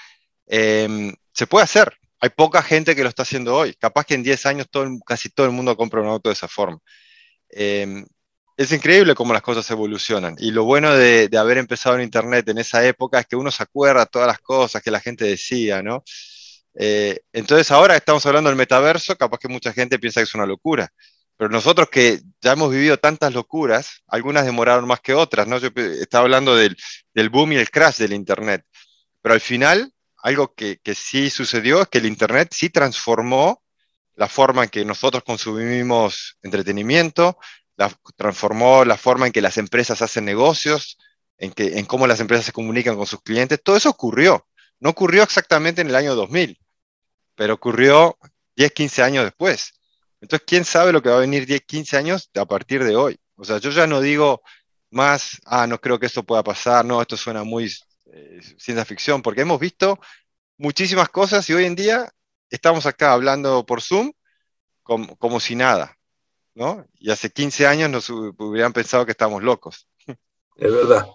Em, 0.48 1.13
se 1.34 1.46
puede 1.46 1.65
hacer. 1.65 1.93
Hay 2.22 2.30
poca 2.30 2.62
gente 2.62 2.96
que 2.96 3.04
lo 3.04 3.10
está 3.10 3.24
haciendo 3.24 3.54
hoy. 3.56 3.74
Capaz 3.76 4.06
que 4.06 4.13
en 4.15 4.24
10 4.24 4.46
años 4.46 4.67
todo, 4.72 4.88
casi 5.06 5.30
todo 5.30 5.46
el 5.46 5.52
mundo 5.52 5.76
compra 5.76 6.02
un 6.02 6.08
auto 6.08 6.30
de 6.30 6.34
esa 6.36 6.48
forma. 6.48 6.80
Em, 7.50 8.06
es 8.58 8.72
increíble 8.72 9.16
cómo 9.16 9.34
las 9.34 9.42
cosas 9.42 9.70
evolucionan. 9.72 10.36
Y 10.39 10.52
lo 10.52 10.63
bueno 10.63 10.94
de, 10.94 11.30
haber 11.38 11.58
empezado 11.58 11.96
en 11.96 12.04
Internet 12.04 12.48
en 12.50 12.60
esa 12.60 12.86
época 12.86 13.20
es 13.20 13.28
que 13.28 13.36
uno 13.36 13.52
se 13.52 13.63
acuerda 13.63 14.06
todas 14.06 14.28
las 14.28 14.39
cosas 14.39 14.82
que 14.82 14.92
la 14.92 15.00
gente 15.00 15.26
decía, 15.26 15.82
¿no? 15.82 16.04
Eh, 16.76 17.20
entonces 17.32 17.70
ahora 17.72 17.96
estamos 17.96 18.26
hablando 18.26 18.50
del 18.50 18.58
metaverso, 18.58 19.16
capaz 19.16 19.38
que 19.39 19.48
mucha 19.48 19.74
gente 19.74 20.00
piensa 20.00 20.20
que 20.20 20.26
es 20.26 20.36
una 20.36 20.46
locura. 20.46 20.89
Pero 21.38 21.50
nosotros 21.50 21.89
que 21.89 22.22
ya 22.42 22.54
hemos 22.54 22.72
vivido 22.72 22.98
tantas 22.98 23.34
locuras, 23.34 24.04
algunas 24.08 24.46
demoraron 24.46 24.88
más 24.88 25.00
que 25.02 25.13
otras, 25.13 25.48
¿no? 25.48 25.58
Yo 25.58 25.70
estaba 25.76 26.26
hablando 26.26 26.56
del, 26.56 26.76
boom 27.30 27.54
y 27.54 27.58
el 27.58 27.72
crash 27.72 27.98
del 27.98 28.13
Internet. 28.13 28.63
Pero 29.22 29.34
al 29.34 29.42
final, 29.42 29.92
algo 30.18 30.54
que, 30.54 30.78
que 30.84 30.96
sí 30.96 31.30
sucedió 31.30 31.82
es 31.82 31.88
que 31.88 31.98
el 31.98 32.06
Internet 32.06 32.50
sí 32.52 32.70
transformó 32.70 33.63
la 34.16 34.28
forma 34.28 34.63
en 34.63 34.70
que 34.70 34.86
nosotros 34.86 35.24
consumimos 35.24 36.38
entretenimiento, 36.44 37.38
transformó 38.16 38.86
la 38.86 38.98
forma 38.98 39.28
en 39.28 39.34
que 39.34 39.42
las 39.42 39.58
empresas 39.58 40.02
hacen 40.02 40.26
negocios, 40.26 40.98
en, 41.38 41.52
que, 41.52 41.80
en 41.80 41.86
cómo 41.86 42.08
las 42.08 42.20
empresas 42.20 42.46
se 42.46 42.52
comunican 42.52 42.96
con 42.96 43.08
sus 43.08 43.22
clientes. 43.22 43.62
Todo 43.64 43.76
eso 43.76 43.90
ocurrió. 43.90 44.48
No 44.80 44.90
ocurrió 44.90 45.24
exactamente 45.24 45.82
en 45.82 45.88
el 45.88 45.96
año 45.96 46.16
2000, 46.16 46.60
pero 47.36 47.54
ocurrió 47.54 48.18
10, 48.56 48.72
15 48.72 49.04
años 49.04 49.24
después. 49.24 49.74
Entonces, 50.22 50.46
¿quién 50.48 50.66
sabe 50.66 50.94
lo 50.94 51.02
que 51.02 51.10
va 51.10 51.18
a 51.18 51.20
venir 51.20 51.46
10, 51.46 51.62
15 51.62 51.98
años 51.98 52.30
a 52.36 52.46
partir 52.46 52.84
de 52.84 52.96
hoy? 52.96 53.20
O 53.36 53.44
sea, 53.44 53.58
yo 53.58 53.72
ya 53.72 53.88
no 53.88 54.02
digo 54.02 54.42
más, 54.90 55.42
ah, 55.46 55.68
no 55.68 55.80
creo 55.82 56.00
que 56.00 56.06
esto 56.06 56.24
pueda 56.24 56.44
pasar, 56.44 56.86
no, 56.86 57.02
esto 57.02 57.18
suena 57.18 57.44
muy 57.44 57.74
eh, 58.06 58.40
ciencia 58.58 58.86
ficción, 58.86 59.22
porque 59.22 59.42
hemos 59.42 59.60
visto 59.60 60.00
muchísimas 60.58 61.10
cosas 61.10 61.50
y 61.50 61.54
hoy 61.54 61.66
en 61.66 61.76
día 61.76 62.10
estamos 62.50 62.86
acá 62.86 63.14
hablando 63.14 63.66
por 63.66 63.82
Zoom 63.82 64.14
como, 64.84 65.16
como 65.18 65.40
si 65.40 65.56
nada. 65.56 65.98
¿No? 66.56 66.86
Y 67.00 67.12
hace 67.12 67.30
15 67.30 67.68
años 67.68 67.89
nos 67.89 68.10
hubieran 68.10 68.74
pensado 68.74 69.06
que 69.06 69.12
estamos 69.12 69.44
locos. 69.44 69.88
Es 70.08 70.72
verdad. 70.72 71.08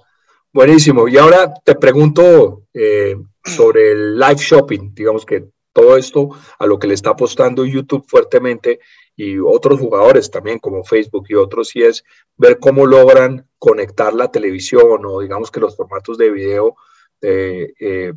Buenísimo. 0.52 1.08
Y 1.08 1.16
ahora 1.16 1.52
te 1.64 1.74
pregunto 1.74 2.64
eh, 2.72 3.16
sobre 3.44 3.92
el 3.92 4.18
live 4.18 4.36
shopping. 4.36 4.94
Digamos 4.94 5.24
que 5.24 5.48
todo 5.72 5.96
esto 5.96 6.30
a 6.58 6.66
lo 6.66 6.78
que 6.78 6.88
le 6.88 6.94
está 6.94 7.10
apostando 7.10 7.64
YouTube 7.64 8.04
fuertemente 8.08 8.80
y 9.14 9.38
otros 9.38 9.80
jugadores 9.80 10.30
también 10.30 10.58
como 10.58 10.84
Facebook 10.84 11.26
y 11.28 11.34
otros, 11.34 11.74
y 11.74 11.82
es 11.82 12.04
ver 12.36 12.58
cómo 12.58 12.86
logran 12.86 13.48
conectar 13.58 14.12
la 14.14 14.30
televisión 14.30 15.04
o 15.04 15.20
digamos 15.20 15.50
que 15.50 15.60
los 15.60 15.76
formatos 15.76 16.18
de 16.18 16.30
video 16.30 16.76
eh, 17.20 17.72
eh, 17.80 18.12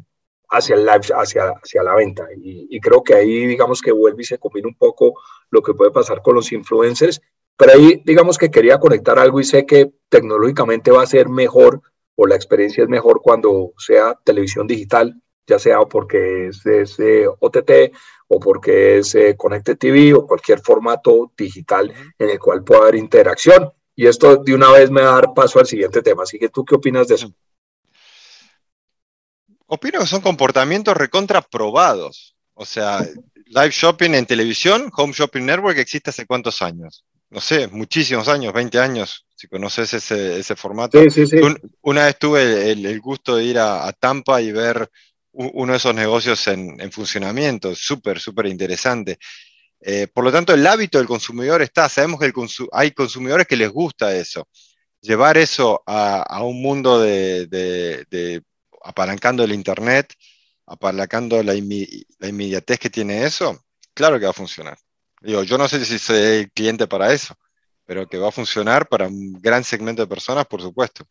hacia 0.52 0.76
el 0.76 0.86
live, 0.86 1.08
hacia, 1.16 1.50
hacia 1.50 1.84
la 1.84 1.96
venta. 1.96 2.28
Y, 2.38 2.80
creo 2.80 3.04
que 3.04 3.16
ahí, 3.16 3.46
digamos 3.46 3.82
que 3.82 3.92
vuelve 3.92 4.22
y 4.22 4.26
se 4.26 4.38
combina 4.38 4.68
un 4.68 4.76
poco 4.76 5.14
lo 5.50 5.62
que 5.62 5.74
puede 5.74 5.92
pasar 5.92 6.22
con 6.22 6.36
los 6.36 6.52
influencers. 6.52 7.22
Pero 7.58 7.74
ahí, 7.74 8.02
digamos 8.06 8.38
que 8.38 8.52
quería 8.52 8.80
conectar 8.80 9.18
algo 9.18 9.40
y 9.40 9.44
sé 9.44 9.66
que 9.66 9.92
tecnológicamente 10.10 10.92
va 10.92 11.04
a 11.04 11.08
ser 11.08 11.30
mejor 11.30 11.82
o 12.16 12.28
la 12.28 12.36
experiencia 12.36 12.84
es 12.84 12.90
mejor 12.90 13.22
cuando 13.22 13.74
sea 13.78 14.18
televisión 14.24 14.68
digital, 14.68 15.22
ya 15.48 15.58
sea 15.58 15.80
porque 15.86 16.48
es, 16.48 16.66
es 16.66 16.98
OTT 17.40 17.94
o 18.28 18.40
porque 18.40 19.00
es 19.00 19.16
eh, 19.16 19.36
Connected 19.38 19.78
TV 19.78 20.14
o 20.14 20.28
cualquier 20.28 20.60
formato 20.60 21.32
digital 21.38 21.94
en 22.18 22.30
el 22.30 22.40
cual 22.40 22.64
pueda 22.64 22.82
haber 22.82 22.96
interacción. 22.96 23.72
Y 23.96 24.08
esto 24.08 24.38
de 24.38 24.56
una 24.56 24.72
vez 24.72 24.90
me 24.90 25.02
va 25.02 25.12
a 25.12 25.16
dar 25.16 25.34
paso 25.34 25.60
al 25.60 25.66
siguiente 25.66 26.02
tema. 26.02 26.24
Así 26.24 26.40
que, 26.40 26.50
¿tú 26.50 26.66
qué 26.66 26.76
opinas 26.76 27.08
de 27.08 27.16
eso? 27.16 27.34
Opino 29.74 30.02
que 30.02 30.08
son 30.08 30.20
comportamientos 30.20 30.98
recontraprobados. 30.98 32.36
O 32.56 32.66
sea, 32.66 33.08
live 33.46 33.72
shopping 33.72 34.12
en 34.16 34.26
televisión, 34.26 34.92
Home 34.98 35.14
Shopping 35.14 35.46
Network 35.46 35.78
existe 35.78 36.10
hace 36.10 36.26
cuántos 36.26 36.62
años? 36.62 37.06
No 37.30 37.40
sé, 37.40 37.70
muchísimos 37.70 38.28
años, 38.28 38.52
20 38.52 38.78
años, 38.80 39.26
si 39.34 39.48
conoces 39.48 39.94
ese, 39.94 40.56
formato. 40.58 41.02
Sí, 41.04 41.10
sí, 41.10 41.26
sí. 41.26 41.38
una 41.84 42.04
vez 42.04 42.20
tuve 42.20 42.72
el, 42.72 43.00
gusto 43.00 43.38
de 43.38 43.46
ir 43.46 43.60
a, 43.60 43.90
Tampa 43.94 44.42
y 44.42 44.52
ver 44.52 44.92
uno 45.32 45.72
de 45.72 45.78
esos 45.78 45.96
negocios 45.96 46.46
en, 46.50 46.92
funcionamiento, 46.92 47.74
súper, 47.74 48.20
súper 48.20 48.48
interesante. 48.48 49.20
Eh, 49.80 50.08
por 50.14 50.26
lo 50.26 50.34
tanto, 50.34 50.54
el 50.54 50.68
hábito 50.68 50.98
del 50.98 51.08
consumidor 51.08 51.62
está, 51.62 51.88
sabemos 51.88 52.20
que 52.20 52.34
hay 52.74 52.92
consumidores 52.92 53.48
que 53.48 53.56
les 53.56 53.70
gusta 53.70 54.14
eso. 54.14 54.50
Llevar 55.00 55.38
eso 55.38 55.82
a, 55.86 56.44
un 56.44 56.62
mundo 56.62 57.00
de 57.00 57.48
apalancando 58.84 59.44
el 59.44 59.52
Internet, 59.54 60.14
apalancando 60.66 61.42
la, 61.44 61.56
inmediatez 61.56 62.80
que 62.80 62.90
tiene 62.90 63.26
eso, 63.26 63.64
claro 63.94 64.20
que 64.20 64.26
va 64.26 64.32
a 64.32 64.34
funcionar. 64.34 64.78
Digo, 65.22 65.44
yo 65.44 65.58
no 65.58 65.68
sé 65.68 65.84
si 65.86 66.00
soy 66.00 66.18
el 66.18 66.52
cliente 66.52 66.88
para 66.88 67.14
eso, 67.14 67.36
pero 67.86 68.08
que 68.08 68.18
va 68.18 68.30
a 68.30 68.32
funcionar 68.32 68.88
para 68.88 69.08
un 69.08 69.34
gran 69.42 69.64
segmento 69.64 70.02
de 70.02 70.08
personas, 70.08 70.46
por 70.48 70.62
supuesto. 70.62 71.06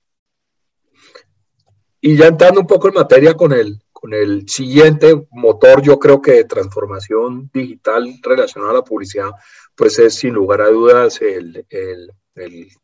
Y 2.01 2.17
ya 2.17 2.27
entrando 2.27 2.61
un 2.61 2.67
poco 2.67 2.89
en 2.89 2.95
materia 2.95 3.35
con 3.35 3.53
el, 3.53 3.83
con 3.93 4.15
el 4.15 4.49
siguiente 4.49 5.27
motor, 5.31 5.83
yo 5.83 5.99
creo 5.99 6.23
que 6.23 6.33
de 6.33 6.45
transformación 6.45 7.51
digital 7.53 8.15
relacionada 8.23 8.73
a 8.73 8.77
la 8.77 8.85
publicidad, 8.85 9.31
pues 9.77 9.99
es 9.99 10.15
sin 10.15 10.33
lugar 10.33 10.63
a 10.63 10.69
dudas 10.69 11.21
el, 11.21 11.67
el, 11.69 12.11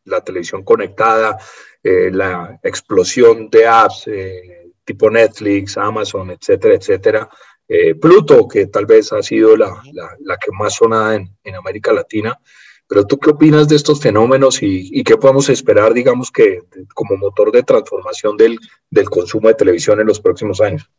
la 0.05 0.23
televisión 0.23 0.63
conectada, 0.63 1.37
eh, 1.81 2.11
la 2.11 2.59
explosión 2.61 3.49
de 3.49 3.65
apps 3.65 4.07
eh, 4.07 4.66
tipo 4.87 5.09
Netflix, 5.09 5.77
Amazon, 5.77 6.31
etcétera, 6.31 6.75
etcétera. 6.75 7.29
Eh, 7.67 7.95
Pluto, 7.95 8.47
que 8.47 8.67
tal 8.67 8.85
vez 8.85 9.11
ha 9.11 9.21
sido 9.21 9.57
la, 9.57 9.83
la, 9.91 10.09
la 10.21 10.37
que 10.37 10.51
más 10.51 10.75
sonada 10.75 11.15
en, 11.15 11.29
en, 11.43 11.55
América 11.55 11.91
Latina. 11.91 12.39
Pero 12.87 13.05
tú 13.05 13.19
qué 13.19 13.31
opinas 13.31 13.67
de 13.67 13.75
estos 13.75 14.01
fenómenos 14.01 14.63
y, 14.63 14.89
y, 14.97 15.03
qué 15.03 15.17
podemos 15.17 15.49
esperar, 15.49 15.93
digamos, 15.93 16.31
que 16.31 16.61
como 16.95 17.17
motor 17.17 17.51
de 17.51 17.63
transformación 17.63 18.37
del, 18.37 18.57
del 18.89 19.09
consumo 19.09 19.49
de 19.49 19.55
televisión 19.55 19.99
en 19.99 20.07
los 20.07 20.21
próximos 20.21 20.61
años? 20.61 20.89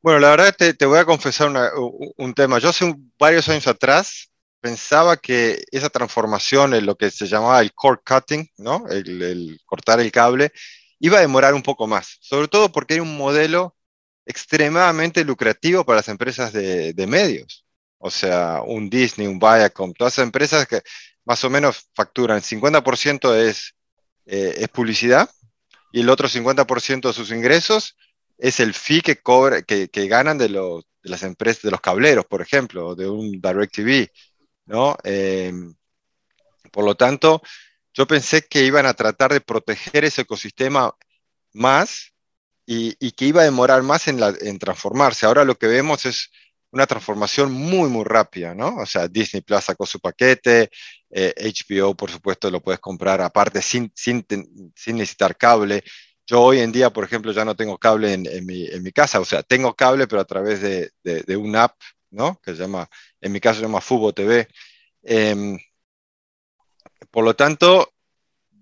Bueno, 0.00 0.20
la 0.20 0.30
verdad 0.30 0.54
te, 0.56 0.72
te 0.72 0.86
voy 0.86 0.98
a 0.98 1.04
confesar 1.04 1.50
una, 1.50 1.70
un 2.16 2.32
tema. 2.32 2.58
Yo 2.58 2.70
hace 2.70 2.86
un, 2.86 3.12
varios 3.18 3.46
años 3.50 3.66
atrás 3.66 4.32
pensaba 4.62 5.18
que 5.18 5.62
esa 5.70 5.90
transformación 5.90 6.72
en 6.72 6.86
lo 6.86 6.96
que 6.96 7.10
se 7.10 7.26
llamaba 7.26 7.60
el 7.60 7.74
cord 7.74 7.98
cutting, 8.02 8.48
¿no? 8.56 8.86
El, 8.88 9.20
el, 9.20 9.60
cortar 9.66 10.00
el 10.00 10.10
cable, 10.10 10.52
iba 11.02 11.18
a 11.18 11.20
demorar 11.20 11.52
un 11.54 11.62
poco 11.64 11.88
más, 11.88 12.16
sobre 12.20 12.46
todo 12.46 12.70
porque 12.70 12.94
era 12.94 13.02
un 13.02 13.16
modelo 13.16 13.76
extremadamente 14.24 15.24
lucrativo 15.24 15.84
para 15.84 15.96
las 15.96 16.08
empresas 16.08 16.52
de, 16.52 16.92
de 16.92 17.06
medios. 17.08 17.66
O 17.98 18.08
sea, 18.08 18.62
un 18.64 18.88
Disney, 18.88 19.26
un 19.26 19.40
Viacom, 19.40 19.92
todas 19.94 20.14
esas 20.14 20.26
empresas 20.26 20.66
que 20.68 20.80
más 21.24 21.42
o 21.42 21.50
menos 21.50 21.88
facturan 21.92 22.40
50% 22.40 23.34
es, 23.34 23.74
eh, 24.26 24.54
es 24.58 24.68
publicidad 24.68 25.28
y 25.92 26.02
el 26.02 26.08
otro 26.08 26.28
50% 26.28 27.08
de 27.08 27.14
sus 27.14 27.32
ingresos 27.32 27.96
es 28.38 28.60
el 28.60 28.72
fee 28.72 29.02
que, 29.02 29.16
cobra, 29.16 29.62
que, 29.62 29.88
que 29.88 30.06
ganan 30.06 30.38
de, 30.38 30.50
los, 30.50 30.84
de 31.02 31.10
las 31.10 31.24
empresas, 31.24 31.62
de 31.62 31.72
los 31.72 31.80
cableros, 31.80 32.26
por 32.26 32.42
ejemplo, 32.42 32.94
de 32.94 33.08
un 33.08 33.40
DirecTV. 33.40 34.08
¿no? 34.66 34.96
Eh, 35.02 35.52
por 36.70 36.84
lo 36.84 36.94
tanto, 36.94 37.42
yo 37.94 38.06
pensé 38.06 38.42
que 38.42 38.64
iban 38.64 38.86
a 38.86 38.94
tratar 38.94 39.32
de 39.32 39.40
proteger 39.40 40.04
ese 40.04 40.22
ecosistema 40.22 40.94
más 41.52 42.12
y, 42.66 42.96
y 43.00 43.12
que 43.12 43.26
iba 43.26 43.42
a 43.42 43.44
demorar 43.44 43.82
más 43.82 44.08
en, 44.08 44.20
la, 44.20 44.34
en, 44.40 44.58
transformarse. 44.58 45.26
Ahora 45.26 45.44
lo 45.44 45.56
que 45.56 45.66
vemos 45.66 46.06
es 46.06 46.30
una 46.70 46.86
transformación 46.86 47.52
muy, 47.52 47.90
muy 47.90 48.04
rápida, 48.04 48.54
¿no? 48.54 48.76
O 48.76 48.86
sea, 48.86 49.08
Disney 49.08 49.42
Plus 49.42 49.64
sacó 49.64 49.84
su 49.84 50.00
paquete, 50.00 50.70
eh, 51.10 51.34
HBO, 51.36 51.94
por 51.94 52.10
supuesto, 52.10 52.50
lo 52.50 52.62
puedes 52.62 52.80
comprar 52.80 53.20
aparte 53.20 53.60
sin, 53.60 53.92
sin, 53.94 54.24
sin, 54.74 54.96
necesitar 54.96 55.36
cable. 55.36 55.84
Yo 56.26 56.40
hoy 56.40 56.60
en 56.60 56.72
día, 56.72 56.90
por 56.90 57.04
ejemplo, 57.04 57.32
ya 57.32 57.44
no 57.44 57.56
tengo 57.56 57.76
cable 57.78 58.14
en, 58.14 58.26
en, 58.26 58.46
mi, 58.46 58.66
en 58.66 58.82
mi, 58.82 58.92
casa, 58.92 59.20
o 59.20 59.24
sea, 59.24 59.42
tengo 59.42 59.74
cable, 59.74 60.06
pero 60.06 60.22
a 60.22 60.24
través 60.24 60.62
de, 60.62 60.92
de, 61.02 61.22
de 61.22 61.36
una 61.36 61.64
app 61.64 61.76
¿no? 62.10 62.40
que 62.42 62.52
se 62.52 62.62
llama, 62.62 62.88
en 63.20 63.32
mi 63.32 63.40
caso 63.40 63.56
se 63.56 63.66
llama 63.66 63.80
Fubo 63.80 64.12
TV. 64.14 64.48
Eh, 65.02 65.58
por 67.12 67.24
lo 67.24 67.36
tanto, 67.36 67.92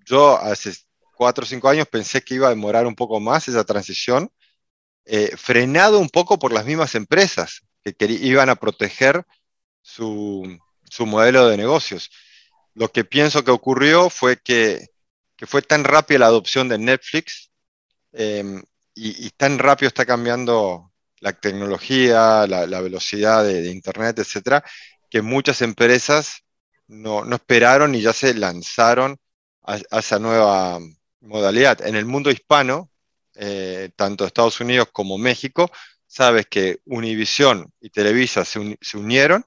yo 0.04 0.36
hace 0.36 0.74
cuatro 1.14 1.44
o 1.44 1.46
cinco 1.46 1.68
años 1.68 1.86
pensé 1.86 2.20
que 2.22 2.34
iba 2.34 2.48
a 2.48 2.50
demorar 2.50 2.86
un 2.86 2.96
poco 2.96 3.20
más 3.20 3.48
esa 3.48 3.64
transición, 3.64 4.30
eh, 5.06 5.36
frenado 5.36 5.98
un 5.98 6.08
poco 6.08 6.38
por 6.38 6.52
las 6.52 6.66
mismas 6.66 6.94
empresas 6.94 7.62
que 7.82 7.94
iban 8.06 8.50
a 8.50 8.56
proteger 8.56 9.24
su, 9.80 10.58
su, 10.90 11.06
modelo 11.06 11.48
de 11.48 11.56
negocios. 11.56 12.10
Lo 12.74 12.90
que 12.90 13.04
pienso 13.04 13.44
que 13.44 13.52
ocurrió 13.52 14.10
fue 14.10 14.36
que, 14.36 14.88
que 15.36 15.46
fue 15.46 15.62
tan 15.62 15.84
rápida 15.84 16.18
la 16.18 16.26
adopción 16.26 16.68
de 16.68 16.78
Netflix 16.78 17.50
eh, 18.12 18.62
y, 18.94 19.30
tan 19.30 19.58
rápido 19.58 19.88
está 19.88 20.04
cambiando 20.04 20.92
la 21.20 21.32
tecnología, 21.32 22.46
la, 22.48 22.66
la 22.66 22.80
velocidad 22.80 23.44
de, 23.44 23.62
de, 23.62 23.70
Internet, 23.70 24.18
etcétera, 24.18 24.64
que 25.08 25.22
muchas 25.22 25.62
empresas 25.62 26.42
no, 26.90 27.24
no, 27.24 27.36
esperaron 27.36 27.94
y 27.94 28.02
ya 28.02 28.12
se 28.12 28.34
lanzaron 28.34 29.18
a, 29.62 29.78
a, 29.90 29.98
esa 30.00 30.18
nueva 30.18 30.78
modalidad. 31.20 31.86
En 31.86 31.96
el 31.96 32.04
mundo 32.04 32.30
hispano, 32.30 32.90
eh, 33.34 33.90
tanto 33.96 34.26
Estados 34.26 34.60
Unidos 34.60 34.88
como 34.92 35.16
México, 35.18 35.70
sabes 36.06 36.46
que 36.46 36.80
Univision 36.86 37.72
y 37.80 37.90
Televisa 37.90 38.44
se, 38.44 38.76
se 38.80 38.98
unieron, 38.98 39.44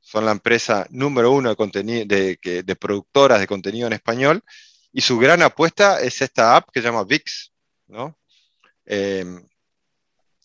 son 0.00 0.24
la 0.24 0.32
empresa 0.32 0.86
número 0.90 1.32
uno 1.32 1.54
de, 1.54 2.04
de, 2.06 2.62
de, 2.64 2.76
productoras 2.76 3.40
de 3.40 3.46
contenido 3.46 3.86
en 3.86 3.92
español, 3.92 4.42
y 4.90 5.02
su 5.02 5.18
gran 5.18 5.42
apuesta 5.42 6.00
es 6.00 6.22
esta 6.22 6.56
app 6.56 6.70
que 6.72 6.80
se 6.80 6.86
llama 6.86 7.04
VIX, 7.04 7.52
¿no? 7.88 8.18
Eh, 8.86 9.24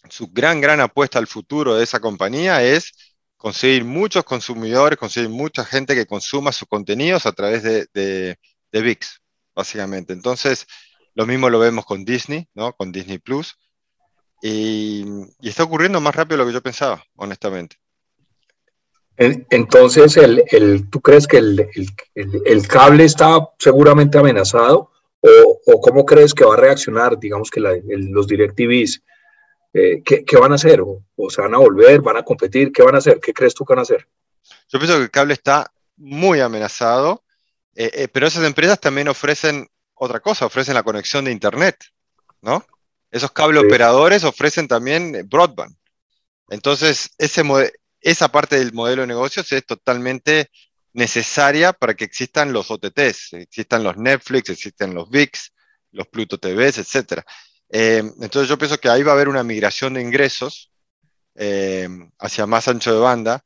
su 0.09 0.27
gran, 0.27 0.59
gran 0.59 0.81
apuesta 0.81 1.17
al 1.17 1.27
futuro 1.27 1.75
de 1.75 1.85
esa 1.85 2.01
compañía 2.01 2.61
es 2.61 2.91
conseguir 3.43 3.83
muchos 3.83 4.23
consumidores, 4.23 4.97
conseguir 4.97 5.29
mucha 5.29 5.65
gente 5.65 5.95
que 5.95 6.05
consuma 6.05 6.53
sus 6.53 6.65
contenidos 6.65 7.25
a 7.25 7.33
través 7.33 7.61
de, 7.61 7.87
de, 7.93 8.37
de 8.71 8.81
VIX, 8.81 9.21
básicamente. 9.53 10.13
Entonces, 10.13 10.65
lo 11.13 11.25
mismo 11.25 11.49
lo 11.49 11.59
vemos 11.59 11.85
con 11.85 12.05
Disney, 12.05 12.47
¿no? 12.53 12.71
Con 12.71 12.93
Disney 12.93 13.17
Plus. 13.17 13.57
Y, 14.41 15.03
está 15.41 15.63
ocurriendo 15.63 15.99
más 15.99 16.15
rápido 16.15 16.37
de 16.37 16.43
lo 16.43 16.47
que 16.47 16.53
yo 16.53 16.63
pensaba, 16.63 17.03
honestamente. 17.17 17.75
Entonces, 19.17 20.15
el, 20.15 20.45
el, 20.49 20.89
¿tú 20.89 21.01
crees 21.01 21.27
que 21.27 21.39
el, 21.39 21.67
el, 22.15 22.67
cable 22.69 23.03
está 23.03 23.49
seguramente 23.59 24.17
amenazado? 24.17 24.89
¿O, 25.19 25.59
¿O, 25.65 25.81
cómo 25.81 26.05
crees 26.05 26.33
que 26.33 26.45
va 26.45 26.53
a 26.53 26.57
reaccionar, 26.57 27.19
digamos, 27.19 27.51
que 27.51 27.59
los 27.59 28.25
DirecTVs? 28.25 29.03
Eh, 29.73 30.03
¿qué, 30.05 30.23
¿qué, 30.23 30.37
van 30.37 30.51
a 30.51 30.55
hacer? 30.55 30.81
O, 30.81 31.03
¿O, 31.15 31.29
se 31.29 31.41
van 31.41 31.55
a 31.55 31.57
volver? 31.57 32.01
¿Van 32.01 32.17
a 32.17 32.23
competir? 32.23 32.71
¿Qué 32.71 32.83
van 32.83 32.95
a 32.95 32.99
hacer? 32.99 33.19
¿Qué 33.19 33.33
crees 33.33 33.55
tú 33.55 33.65
que 33.65 33.73
van 33.73 33.79
a 33.79 33.81
hacer? 33.83 34.07
Yo 34.69 34.79
pienso 34.79 34.97
que 34.97 35.03
el 35.03 35.11
cable 35.11 35.33
está 35.33 35.71
muy 35.97 36.39
amenazado, 36.39 37.23
eh, 37.75 37.89
eh, 37.93 38.07
pero 38.07 38.27
esas 38.27 38.43
empresas 38.45 38.79
también 38.79 39.07
ofrecen 39.07 39.67
otra 39.95 40.19
cosa, 40.19 40.45
ofrecen 40.45 40.75
la 40.75 40.83
conexión 40.83 41.25
de 41.25 41.31
Internet, 41.31 41.77
¿no? 42.41 42.65
Esos 43.09 43.31
cable 43.31 43.59
sí. 43.59 43.65
operadores 43.65 44.23
ofrecen 44.23 44.67
también 44.67 45.27
broadband. 45.29 45.75
Entonces, 46.49 47.09
ese 47.17 47.43
esa 48.01 48.27
parte 48.27 48.59
del 48.59 48.73
modelo 48.73 49.01
de 49.01 49.07
negocios 49.07 49.51
es 49.51 49.65
totalmente 49.65 50.49
necesaria 50.91 51.73
para 51.73 51.95
que 51.95 52.03
existan 52.03 52.53
los 52.53 52.69
OTTs, 52.69 53.33
existan 53.33 53.83
los 53.83 53.97
Netflix, 53.97 54.49
existen 54.49 54.93
los 54.93 55.09
VIX, 55.09 55.53
los 55.91 56.07
Pluto 56.07 56.37
TVs, 56.37 56.79
etcétera. 56.79 57.25
Eh, 57.75 58.03
entonces 58.21 58.47
yo 58.47 58.57
pienso 58.59 58.77
que 58.77 58.87
ahí 58.87 59.01
va 59.01 59.13
a 59.13 59.15
haber 59.15 59.27
una 59.27 59.43
migración 59.43 59.95
de 59.95 60.01
ingresos 60.01 60.71
eh, 61.33 61.89
hacia 62.19 62.45
más 62.45 62.67
ancho 62.67 62.93
de 62.93 62.99
banda, 62.99 63.43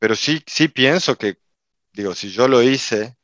pero 0.00 0.16
sí, 0.16 0.42
sí 0.44 0.66
pienso 0.66 1.16
que, 1.16 1.38
digo, 1.92 2.16
si 2.16 2.30
yo 2.32 2.48
lo 2.48 2.62
hice, 2.62 3.16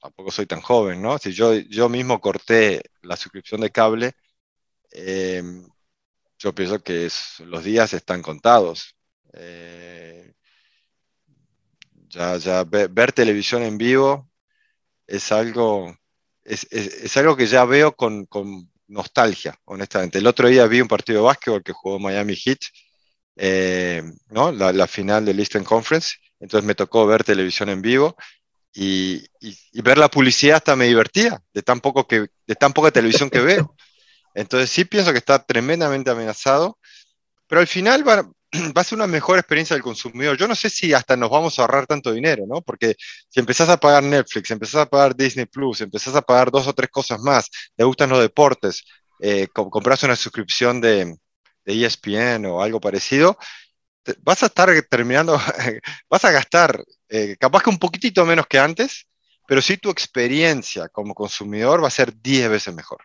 tampoco 0.00 0.32
soy 0.32 0.46
tan 0.46 0.60
joven, 0.60 1.00
¿no? 1.00 1.18
Si 1.18 1.32
yo, 1.32 1.54
yo 1.54 1.88
mismo 1.88 2.20
corté 2.20 2.82
la 3.02 3.16
suscripción 3.16 3.60
de 3.60 3.70
cable, 3.70 4.14
eh, 4.90 5.40
yo 6.36 6.52
pienso 6.52 6.82
que 6.82 7.08
los 7.46 7.62
días 7.62 7.92
están 7.94 8.22
contados. 8.22 8.96
Ya, 12.08 12.36
ya 12.38 12.64
ver, 12.64 13.12
televisión 13.12 13.62
en 13.62 13.78
vivo 13.78 14.28
es 15.06 15.30
algo, 15.32 15.96
es, 16.44 16.66
es, 16.72 17.04
es 17.04 17.16
algo 17.16 17.36
que 17.36 17.46
ya 17.46 17.64
veo 17.64 17.94
con 17.94 18.26
nostalgia, 18.88 19.58
honestamente. 19.64 20.18
El 20.18 20.26
otro 20.26 20.48
día 20.48 20.66
vi 20.66 20.80
un 20.80 20.88
partido 20.88 21.20
de 21.20 21.26
básquetbol 21.26 21.62
que 21.62 21.72
jugó 21.72 21.98
Miami 21.98 22.36
Heat, 22.36 22.58
eh, 23.36 24.02
¿no? 24.30 24.52
La, 24.52 24.72
la, 24.72 24.86
final 24.86 25.24
del 25.24 25.40
Eastern 25.40 25.64
Conference, 25.64 26.16
entonces 26.38 26.66
me 26.66 26.74
tocó 26.74 27.06
ver 27.06 27.24
televisión 27.24 27.68
en 27.70 27.80
vivo 27.80 28.16
y, 28.74 29.24
y, 29.40 29.56
y, 29.72 29.82
ver 29.82 29.98
la 29.98 30.10
publicidad 30.10 30.56
hasta 30.56 30.76
me 30.76 30.86
divertía, 30.86 31.42
de 31.52 31.62
tan, 31.62 31.80
poco 31.80 32.06
que, 32.06 32.26
de 32.46 32.54
tan 32.54 32.72
poca 32.72 32.90
televisión 32.90 33.30
que 33.30 33.40
veo. 33.40 33.74
Entonces 34.34 34.70
sí 34.70 34.84
pienso 34.84 35.12
que 35.12 35.18
está 35.18 35.44
tremendamente 35.44 36.10
amenazado, 36.10 36.78
pero 37.46 37.60
al 37.60 37.66
final 37.66 38.06
va, 38.06 38.26
va 38.76 38.82
a 38.82 38.84
ser 38.84 38.96
una 38.96 39.06
mejor 39.06 39.38
experiencia 39.38 39.74
del 39.74 39.82
consumidor. 39.82 40.36
Yo 40.36 40.46
no 40.46 40.54
sé 40.54 40.68
si 40.68 40.92
hasta 40.92 41.16
nos 41.16 41.30
vamos 41.30 41.58
a 41.58 41.62
ahorrar 41.62 41.86
tanto 41.86 42.12
dinero, 42.12 42.44
¿no? 42.46 42.60
Porque 42.60 42.96
si 43.28 43.40
empezás 43.40 43.68
a 43.68 43.78
pagar 43.78 44.02
Netflix, 44.02 44.50
empezás 44.50 44.82
a 44.82 44.86
pagar 44.86 45.16
Disney 45.16 45.46
Plus, 45.46 45.80
empezás 45.80 46.14
a 46.14 46.22
pagar 46.22 46.50
dos 46.50 46.66
o 46.66 46.72
tres 46.74 46.90
cosas 46.90 47.20
más, 47.20 47.48
te 47.74 47.84
gustan 47.84 48.10
los 48.10 48.20
deportes, 48.20 48.84
eh, 49.20 49.48
compras 49.52 50.02
una 50.02 50.16
suscripción 50.16 50.80
de, 50.80 51.16
de, 51.64 51.86
ESPN 51.86 52.46
o 52.46 52.62
algo 52.62 52.80
parecido, 52.80 53.38
vas 54.22 54.42
a 54.42 54.46
estar 54.46 54.70
terminando, 54.90 55.38
vas 56.10 56.24
a 56.24 56.30
gastar 56.30 56.84
eh, 57.08 57.36
capaz 57.38 57.62
que 57.62 57.70
un 57.70 57.78
poquitito 57.78 58.24
menos 58.26 58.46
que 58.46 58.58
antes, 58.58 59.06
pero 59.46 59.62
sí 59.62 59.76
tu 59.76 59.90
experiencia 59.90 60.88
como 60.88 61.14
consumidor 61.14 61.82
va 61.82 61.88
a 61.88 61.90
ser 61.90 62.12
10 62.20 62.50
veces 62.50 62.74
mejor. 62.74 63.04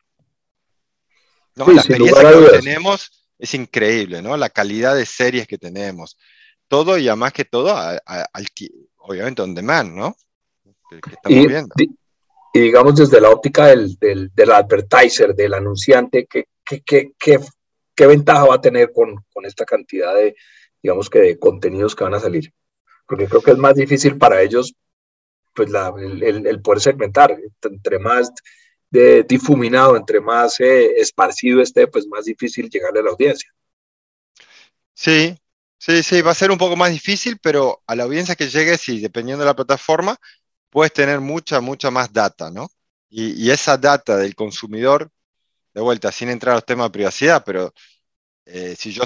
¿no? 1.56 1.66
Sí, 1.66 1.74
la 1.74 1.82
experiencia 1.82 2.32
que 2.32 2.58
tenemos 2.60 3.27
es 3.40 3.54
increíble, 3.54 4.22
¿no? 4.22 4.36
La 4.38 4.50
calidad 4.50 4.96
de 4.96 5.06
series 5.06 5.48
que 5.48 5.58
tenemos. 5.58 6.18
Todo 6.68 6.98
y 6.98 7.08
además 7.08 7.34
que 7.34 7.46
todo, 7.46 7.72
a, 7.72 7.94
a, 8.06 8.26
al, 8.34 8.46
obviamente 8.98 9.42
on 9.42 9.56
demand, 9.56 9.96
¿no? 9.96 10.16
que, 10.90 10.98
estamos 10.98 11.48
viendo. 11.48 11.76
Y 12.54 12.60
digamos 12.60 12.96
desde 12.96 13.22
la 13.22 13.30
óptica 13.30 13.68
del, 13.68 13.96
del, 14.00 14.32
del 14.34 14.52
advertiser, 14.52 15.36
del 15.36 15.54
anunciante, 15.54 16.26
¿qué, 16.26 16.46
qué, 16.66 16.82
qué, 16.84 17.40
qué, 17.96 18.08
ventaja 18.08 18.46
va 18.46 18.56
a 18.56 18.62
tener 18.62 18.92
con, 18.92 19.16
con 19.32 19.46
esta 19.46 19.66
cantidad 19.66 20.16
de, 20.16 20.36
digamos 20.82 21.10
que 21.10 21.20
de 21.20 21.40
contenidos 21.40 21.96
que 21.96 22.04
van 22.04 22.16
a 22.16 22.20
salir? 22.20 22.52
Porque 23.06 23.28
creo 23.28 23.42
que 23.42 23.52
es 23.52 23.58
más 23.58 23.76
difícil 23.76 24.18
para 24.18 24.42
ellos 24.42 24.74
pues 25.54 25.70
la, 25.72 25.94
el, 25.98 26.46
el, 26.46 26.62
poder 26.62 26.80
segmentar. 26.80 27.36
Entre 27.62 28.00
más 28.00 28.32
de, 28.90 29.24
difuminado, 29.24 29.96
entre 29.98 30.20
más 30.20 30.60
eh, 30.60 30.94
esparcido 30.98 31.62
esté, 31.62 31.88
pues 31.88 32.08
más 32.08 32.26
difícil 32.26 32.70
llegarle 32.70 33.00
a 33.00 33.04
la 33.04 33.12
audiencia. 33.12 33.54
Sí, 34.94 35.38
sí, 35.78 36.04
sí, 36.04 36.22
va 36.22 36.32
a 36.32 36.36
ser 36.36 36.52
un 36.52 36.58
poco 36.58 36.76
más 36.76 36.92
difícil, 36.92 37.38
pero 37.42 37.84
a 37.86 37.96
la 37.96 38.04
audiencia 38.04 38.36
que 38.36 38.50
llegue, 38.50 38.78
sí, 38.78 39.00
dependiendo 39.00 39.44
de 39.44 39.48
la 39.48 39.56
plataforma, 39.56 40.18
puedes 40.70 40.94
tener 40.94 41.20
mucha, 41.20 41.62
mucha 41.62 41.92
más 41.92 42.12
data, 42.12 42.50
¿no? 42.50 42.70
Y, 43.10 43.50
esa 43.52 43.78
data 43.78 44.18
del 44.18 44.36
consumidor, 44.36 45.12
de 45.74 45.82
vuelta, 45.82 46.12
sin 46.12 46.30
entrar 46.30 46.54
a 46.54 46.56
los 46.56 46.66
temas 46.66 46.88
de 46.88 46.92
privacidad, 46.92 47.44
pero 47.46 47.74
eh, 48.46 48.76
si 48.78 48.92
yo, 48.92 49.04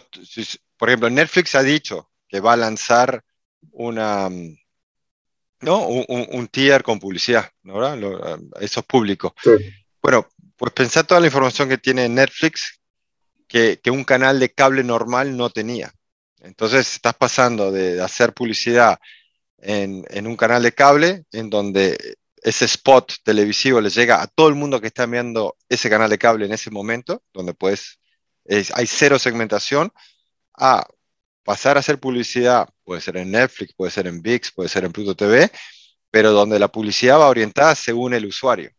por 0.77 0.89
ejemplo, 0.89 1.09
Netflix 1.09 1.55
ha 1.55 1.63
dicho 1.63 2.09
que 2.27 2.39
va 2.39 2.53
a 2.53 2.57
lanzar 2.57 3.23
una, 3.71 4.29
¿no? 5.61 5.87
Un, 5.87 6.47
tier 6.47 6.83
con 6.83 6.99
publicidad, 6.99 7.49
¿no? 7.63 7.85
eso 8.59 8.79
es 8.79 8.85
público. 8.85 9.35
Bueno, 10.01 10.27
pues 10.57 10.73
pensar 10.73 11.05
toda 11.05 11.19
la 11.19 11.27
información 11.27 11.69
que 11.69 11.77
tiene 11.77 12.09
Netflix 12.09 12.79
que, 13.47 13.79
que, 13.81 13.91
un 13.91 14.03
canal 14.03 14.39
de 14.39 14.53
cable 14.53 14.83
normal 14.83 15.35
no 15.35 15.49
tenía. 15.49 15.93
Entonces 16.39 16.95
estás 16.95 17.13
pasando 17.15 17.71
de 17.71 18.01
hacer 18.01 18.33
publicidad 18.33 18.99
en, 19.57 20.05
en, 20.09 20.25
un 20.25 20.35
canal 20.35 20.63
de 20.63 20.73
cable 20.73 21.25
en 21.31 21.49
donde 21.49 22.17
ese 22.41 22.65
spot 22.65 23.13
televisivo 23.23 23.79
le 23.81 23.89
llega 23.89 24.21
a 24.21 24.27
todo 24.27 24.47
el 24.47 24.55
mundo 24.55 24.81
que 24.81 24.87
está 24.87 25.05
viendo 25.05 25.55
ese 25.69 25.89
canal 25.89 26.09
de 26.09 26.17
cable 26.17 26.45
en 26.45 26.53
ese 26.53 26.71
momento, 26.71 27.21
donde 27.33 27.53
pues 27.53 27.99
hay 28.47 28.87
cero 28.87 29.19
segmentación, 29.19 29.91
a 30.57 30.85
pasar 31.43 31.77
a 31.77 31.79
hacer 31.79 31.99
publicidad, 31.99 32.69
puede 32.83 33.01
ser 33.01 33.17
en 33.17 33.31
Netflix, 33.31 33.73
puede 33.73 33.91
ser 33.91 34.07
en 34.07 34.21
VIX, 34.21 34.51
puede 34.51 34.69
ser 34.69 34.85
en 34.85 34.91
Pluto 34.91 35.15
TV, 35.15 35.51
pero 36.09 36.31
donde 36.31 36.59
la 36.59 36.67
publicidad 36.67 37.19
va 37.19 37.29
orientada 37.29 37.75
según 37.75 38.13
el 38.13 38.25
usuario. 38.25 38.71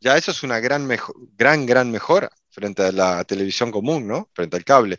Ya 0.00 0.16
eso 0.16 0.30
es 0.30 0.42
una 0.42 0.60
gran, 0.60 0.88
gran, 1.36 1.66
gran 1.66 1.90
mejora 1.90 2.30
frente 2.50 2.82
a 2.82 2.92
la 2.92 3.24
televisión 3.24 3.70
común, 3.70 4.06
¿no? 4.06 4.30
Frente 4.34 4.56
al 4.56 4.64
cable. 4.64 4.98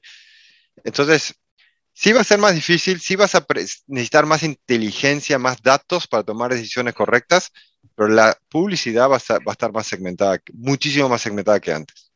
Entonces, 0.84 1.36
sí 1.94 2.12
va 2.14 2.22
a 2.22 2.26
ser 2.26 2.40
más 2.40 2.56
difícil, 2.56 3.00
sí 3.00 3.16
vas 3.16 3.36
a 3.36 3.46
necesitar 3.88 4.26
más 4.26 4.44
inteligencia, 4.44 5.40
más 5.40 5.62
datos 5.62 6.08
para 6.08 6.24
tomar 6.24 6.52
decisiones 6.54 6.94
correctas, 6.94 7.52
pero 7.96 8.10
la 8.10 8.38
publicidad 8.50 9.10
va 9.10 9.18
a, 9.18 9.34
va 9.40 9.44
a 9.48 9.52
estar 9.52 9.72
más 9.72 9.88
segmentada, 9.88 10.40
muchísimo 10.54 11.10
más 11.10 11.22
segmentada 11.22 11.60
que 11.60 11.74
antes. 11.74 12.11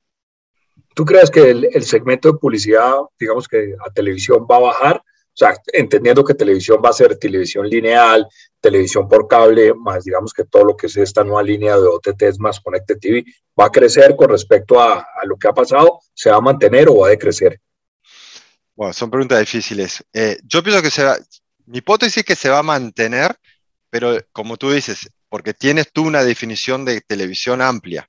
¿Tú 0.96 1.04
crees 1.04 1.30
que 1.30 1.50
el, 1.52 1.84
segmento 1.84 2.32
de 2.32 2.38
publicidad, 2.38 2.94
digamos 3.20 3.50
que 3.50 3.76
a 3.86 3.92
televisión 3.92 4.48
va 4.50 4.56
a 4.56 4.62
bajar? 4.62 4.96
O 4.98 5.38
sea, 5.38 5.54
entendiendo 5.74 6.24
que 6.24 6.34
televisión 6.34 6.82
va 6.84 6.90
a 6.90 6.94
ser 6.94 7.18
televisión 7.18 7.68
lineal, 7.68 8.26
televisión 8.62 9.06
por 9.06 9.28
cable, 9.28 9.74
más 9.74 10.06
digamos 10.06 10.32
que 10.32 10.46
todo 10.46 10.64
lo 10.64 10.78
que 10.78 10.88
es 10.88 10.96
esta 10.96 11.26
nueva 11.26 11.44
línea 11.44 11.76
de 11.76 11.86
OTT 11.86 12.40
más 12.40 12.62
Connected 12.62 12.98
TV, 12.98 13.26
¿va 13.60 13.66
a 13.66 13.70
crecer 13.70 14.16
con 14.16 14.30
respecto 14.30 14.80
a, 14.80 15.06
lo 15.26 15.36
que 15.36 15.50
ha 15.50 15.54
pasado? 15.54 16.00
¿Se 16.14 16.30
va 16.30 16.38
a 16.38 16.42
mantener 16.42 16.88
o 16.88 17.00
va 17.00 17.08
a 17.08 17.10
decrecer? 17.10 17.60
Bueno, 18.74 18.94
son 18.94 19.12
preguntas 19.12 19.42
difíciles. 19.42 20.02
Eh, 20.14 20.38
yo 20.46 20.64
pienso 20.64 20.82
que 20.82 20.90
se 20.90 21.04
va, 21.04 21.18
mi 21.66 21.80
hipótesis 21.80 22.20
es 22.20 22.24
que 22.24 22.38
se 22.38 22.50
va 22.50 22.60
a 22.60 22.64
mantener, 22.64 23.36
pero 23.90 24.18
como 24.32 24.56
tú 24.56 24.72
dices, 24.72 25.10
porque 25.28 25.54
tienes 25.54 25.92
tú 25.92 26.04
una 26.04 26.24
definición 26.24 26.86
de 26.86 27.02
televisión 27.02 27.62
amplia. 27.62 28.08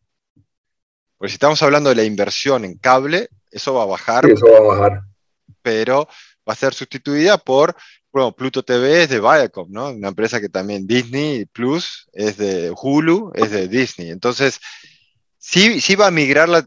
Porque 1.19 1.31
si 1.31 1.35
estamos 1.35 1.63
hablando 1.63 1.91
de 1.91 1.97
la 1.97 2.05
inversión 2.05 2.65
en 2.65 2.77
cable, 2.79 3.29
eso 3.51 3.75
va 3.75 3.83
a 3.83 3.87
bajar. 3.87 4.29
eso 4.29 4.47
va 4.47 4.59
a 4.59 4.77
bajar. 4.77 5.01
Pero 5.63 6.09
va 6.49 6.53
a 6.53 6.57
ser 6.57 6.75
sustituida 6.75 7.39
por, 7.39 7.75
bueno, 8.13 8.35
Pluto 8.35 8.63
TV 8.63 9.03
es 9.03 9.09
de 9.09 9.21
Viacom, 9.21 9.71
¿no? 9.71 9.91
Una 9.91 10.09
empresa 10.09 10.41
que 10.41 10.49
también 10.49 10.87
Disney 10.87 11.47
Plus 11.47 12.09
es 12.13 12.37
de 12.37 12.73
Hulu, 12.75 13.33
es 13.35 13.51
de 13.51 13.69
Disney. 13.69 14.11
Entonces, 14.11 14.61
sí, 15.39 15.81
sí 15.81 15.97
va 15.97 16.09
a 16.09 16.11
migrar 16.11 16.49
la... 16.49 16.67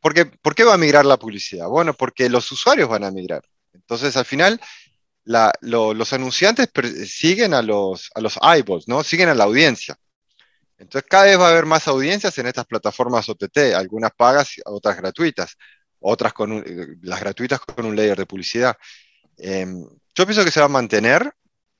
Porque, 0.00 0.26
¿Por 0.26 0.54
qué 0.54 0.64
va 0.64 0.74
a 0.74 0.78
migrar 0.78 1.06
la 1.06 1.18
publicidad? 1.18 1.68
Bueno, 1.68 1.94
porque 1.94 2.28
los 2.28 2.50
usuarios 2.52 2.88
van 2.88 3.04
a 3.04 3.10
migrar. 3.10 3.42
Entonces, 3.72 4.16
al 4.16 4.24
final, 4.24 4.60
los 5.24 6.12
anunciantes 6.12 6.68
siguen 7.06 7.54
a 7.54 7.62
los, 7.62 8.10
a 8.14 8.20
los 8.20 8.38
eyeballs, 8.42 8.86
¿no? 8.86 9.02
Siguen 9.02 9.30
a 9.30 9.34
la 9.34 9.44
audiencia. 9.44 9.96
Entonces 10.84 11.08
cada 11.08 11.24
vez 11.24 11.38
va 11.38 11.48
a 11.48 11.50
haber 11.50 11.66
más 11.66 11.88
audiencias 11.88 12.36
en 12.38 12.46
estas 12.46 12.66
plataformas 12.66 13.28
OTT, 13.28 13.74
algunas 13.74 14.12
pagas, 14.12 14.56
otras 14.66 14.96
gratuitas, 14.96 15.56
otras 16.00 16.32
con 16.34 16.52
eh, 16.58 16.96
las 17.02 17.20
gratuitas 17.20 17.60
con 17.60 17.86
un 17.86 17.96
layer 17.96 18.16
de 18.16 18.26
publicidad. 18.26 18.76
Em, 19.38 19.82
yo 20.14 20.26
pienso 20.26 20.44
que 20.44 20.50
se 20.50 20.60
va 20.60 20.66
a 20.66 20.68
mantener, 20.68 21.32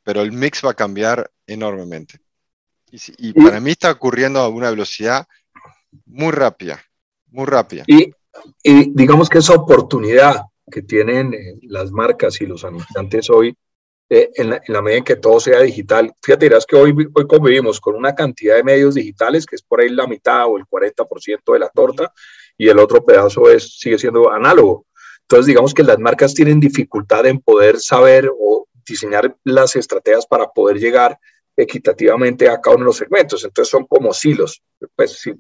pero 0.03 0.23
el 0.23 0.33
mix 0.33 0.65
va 0.65 0.71
a 0.71 0.75
cambiar 0.75 1.31
enormemente. 1.47 2.19
Y, 2.91 3.33
para 3.33 3.59
mí 3.61 3.73
está 3.73 3.91
ocurriendo 3.91 4.39
a 4.39 4.49
una 4.49 4.71
velocidad 4.71 5.27
muy 6.07 6.31
rápida, 6.31 6.81
muy 7.27 7.45
rápida. 7.45 7.83
Y, 7.89 8.13
y 8.63 8.93
digamos 8.95 9.29
que 9.29 9.39
esa 9.39 9.55
oportunidad 9.55 10.43
que 10.71 10.83
tienen 10.83 11.35
eh, 11.35 11.59
las 11.63 11.91
marcas 11.91 12.41
y 12.41 12.47
los 12.47 12.65
anunciantes 12.65 13.29
hoy 13.31 13.57
eh, 14.17 14.31
en, 14.37 14.51
la, 14.51 14.81
medida 14.81 14.99
en 14.99 15.05
que 15.05 15.17
todo 15.17 15.41
sea 15.41 15.61
digital. 15.61 16.15
Fíjate, 16.23 16.47
dirás 16.47 16.65
que 16.65 16.77
hoy, 16.77 16.95
hoy 17.15 17.27
convivimos 17.27 17.81
con 17.81 17.97
una 17.97 18.15
cantidad 18.15 18.55
de 18.55 18.63
medios 18.63 18.95
digitales 18.95 19.45
que 19.45 19.57
es 19.57 19.63
por 19.63 19.81
ahí 19.81 19.89
la 19.89 20.07
mitad 20.07 20.47
o 20.47 20.57
el 20.57 20.65
40% 20.67 21.53
de 21.53 21.59
la 21.59 21.69
torta 21.69 22.13
y 22.57 22.69
el 22.69 22.79
otro 22.79 23.05
pedazo 23.05 23.51
es, 23.51 23.77
sigue 23.77 23.99
siendo 23.99 24.31
análogo. 24.31 24.87
Entonces, 25.23 25.47
digamos 25.47 25.75
que 25.75 25.83
las 25.83 25.99
marcas 25.99 26.33
tienen 26.33 26.61
dificultad 26.61 27.27
en 27.27 27.41
poder 27.41 27.81
saber 27.81 28.31
o 28.39 28.69
diseñar 28.87 29.37
las 29.43 29.75
estrategias 29.75 30.27
para 30.27 30.47
poder 30.47 30.79
llegar 30.79 31.19
equitativamente 31.57 32.49
a 32.49 32.61
cada 32.61 32.77
uno 32.77 32.85
de 32.85 32.89
los 32.91 32.97
segmentos. 32.97 33.43
Entonces 33.43 33.69
son 33.69 33.85
como 33.87 34.13
silos. 34.13 34.63
Pues 34.95 35.13
si, 35.13 35.33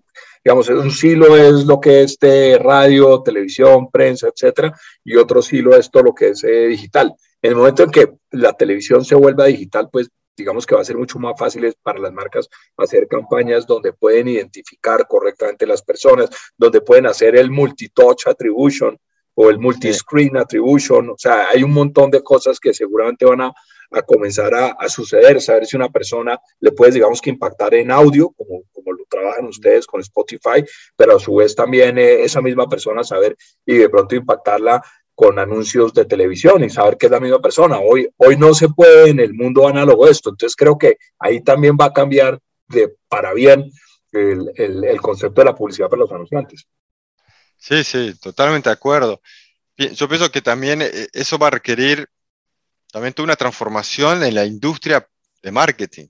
digamos, 0.44 0.68
un 0.68 0.90
silo 0.90 1.36
es 1.36 1.64
lo 1.64 1.80
que 1.80 2.02
es 2.02 2.18
de 2.18 2.58
radio, 2.58 3.22
televisión, 3.22 3.88
prensa, 3.88 4.26
etcétera, 4.26 4.76
y 5.04 5.14
otro 5.14 5.42
silo 5.42 5.76
es 5.76 5.88
todo 5.92 6.02
lo 6.02 6.12
que 6.12 6.30
es 6.30 6.42
eh, 6.42 6.66
digital. 6.66 7.14
En 7.44 7.50
el 7.50 7.56
momento 7.56 7.82
en 7.82 7.90
que 7.90 8.10
la 8.30 8.54
televisión 8.54 9.04
se 9.04 9.14
vuelva 9.14 9.44
digital, 9.44 9.90
pues 9.92 10.08
digamos 10.34 10.64
que 10.64 10.76
va 10.76 10.80
a 10.80 10.84
ser 10.84 10.96
mucho 10.96 11.18
más 11.18 11.34
fácil 11.38 11.70
para 11.82 12.00
las 12.00 12.10
marcas 12.10 12.48
hacer 12.78 13.06
campañas 13.06 13.66
donde 13.66 13.92
pueden 13.92 14.28
identificar 14.28 15.06
correctamente 15.06 15.66
las 15.66 15.82
personas, 15.82 16.30
donde 16.56 16.80
pueden 16.80 17.06
hacer 17.06 17.36
el 17.36 17.50
multi-touch 17.50 18.28
attribution 18.28 18.98
o 19.34 19.50
el 19.50 19.58
multi-screen 19.58 20.38
attribution. 20.38 21.10
O 21.10 21.16
sea, 21.18 21.50
hay 21.50 21.62
un 21.62 21.72
montón 21.72 22.10
de 22.10 22.22
cosas 22.22 22.58
que 22.58 22.72
seguramente 22.72 23.26
van 23.26 23.42
a, 23.42 23.52
comenzar 24.06 24.54
a, 24.54 24.88
suceder, 24.88 25.38
saber 25.42 25.66
si 25.66 25.76
una 25.76 25.90
persona 25.90 26.40
le 26.60 26.72
puedes, 26.72 26.94
digamos 26.94 27.20
que 27.20 27.28
impactar 27.28 27.74
en 27.74 27.90
audio, 27.90 28.30
como, 28.30 28.62
como 28.72 28.92
lo 28.92 29.04
trabajan 29.06 29.44
ustedes 29.44 29.86
con 29.86 30.00
Spotify, 30.00 30.64
pero 30.96 31.16
a 31.16 31.20
su 31.20 31.34
vez 31.34 31.54
también 31.54 31.98
eh, 31.98 32.24
esa 32.24 32.40
misma 32.40 32.66
persona 32.70 33.04
saber 33.04 33.36
y 33.66 33.76
de 33.76 33.90
pronto 33.90 34.16
impactarla 34.16 34.82
con 35.14 35.38
anuncios 35.38 35.94
de 35.94 36.04
televisión 36.04 36.64
y 36.64 36.70
saber 36.70 36.96
que 36.96 37.06
es 37.06 37.12
la 37.12 37.20
misma 37.20 37.40
persona. 37.40 37.78
Hoy, 37.78 38.08
hoy 38.16 38.36
no 38.36 38.52
se 38.54 38.68
puede 38.68 39.10
en 39.10 39.20
el 39.20 39.34
mundo 39.34 39.68
análogo 39.68 40.08
esto, 40.08 40.30
entonces 40.30 40.56
creo 40.56 40.76
que 40.76 40.96
ahí 41.18 41.40
también 41.42 41.76
va 41.80 41.86
a 41.86 41.92
cambiar 41.92 42.38
de 42.68 42.96
para 43.08 43.32
bien 43.32 43.70
el, 44.12 44.50
el, 44.56 45.00
concepto 45.00 45.40
de 45.40 45.46
la 45.46 45.54
publicidad 45.54 45.88
para 45.88 46.00
los 46.00 46.12
anunciantes. 46.12 46.66
Sí, 47.56 47.84
sí, 47.84 48.14
totalmente 48.20 48.68
de 48.68 48.74
acuerdo. 48.74 49.20
Yo 49.76 50.08
pienso 50.08 50.30
que 50.30 50.42
también 50.42 50.82
eh, 50.82 51.08
eso 51.12 51.38
va 51.38 51.48
a 51.48 51.52
requerir 51.52 52.08
también 52.92 53.12
toda 53.12 53.24
una 53.24 53.36
transformación 53.36 54.22
en 54.22 54.34
la 54.34 54.44
industria 54.44 55.08
de 55.42 55.50
marketing, 55.50 56.06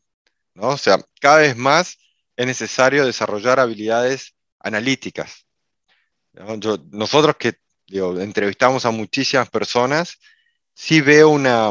¿no? 0.54 0.68
O 0.68 0.76
sea, 0.76 0.98
cada 1.20 1.38
vez 1.38 1.56
más 1.56 1.96
es 2.36 2.46
necesario 2.46 3.06
desarrollar 3.06 3.58
habilidades 3.58 4.34
analíticas. 4.58 5.46
nosotros 6.90 7.36
que 7.38 7.54
entrevistamos 7.88 8.84
a 8.86 8.90
muchísimas 8.90 9.48
personas, 9.50 10.18
sí 10.74 11.00
veo 11.00 11.28
una, 11.30 11.70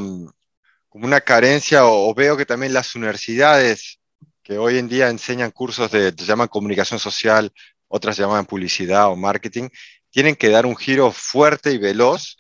como 0.89 1.05
una 1.05 1.21
carencia 1.21 1.85
o, 1.85 2.13
veo 2.13 2.37
que 2.37 2.45
también 2.45 2.73
las 2.73 2.95
universidades 2.95 3.99
que 4.43 4.57
hoy 4.57 4.77
en 4.77 4.87
día 4.87 5.09
enseñan 5.09 5.51
cursos 5.51 5.89
de, 5.91 6.13
llaman 6.15 6.47
comunicación 6.47 6.99
social, 6.99 7.51
otras 7.87 8.17
llaman 8.17 8.45
publicidad 8.45 9.07
o 9.09 9.15
marketing, 9.15 9.69
tienen 10.11 10.35
que 10.35 10.49
dar 10.49 10.65
un 10.65 10.75
giro 10.75 11.11
fuerte 11.11 11.71
y 11.71 11.77
veloz 11.77 12.37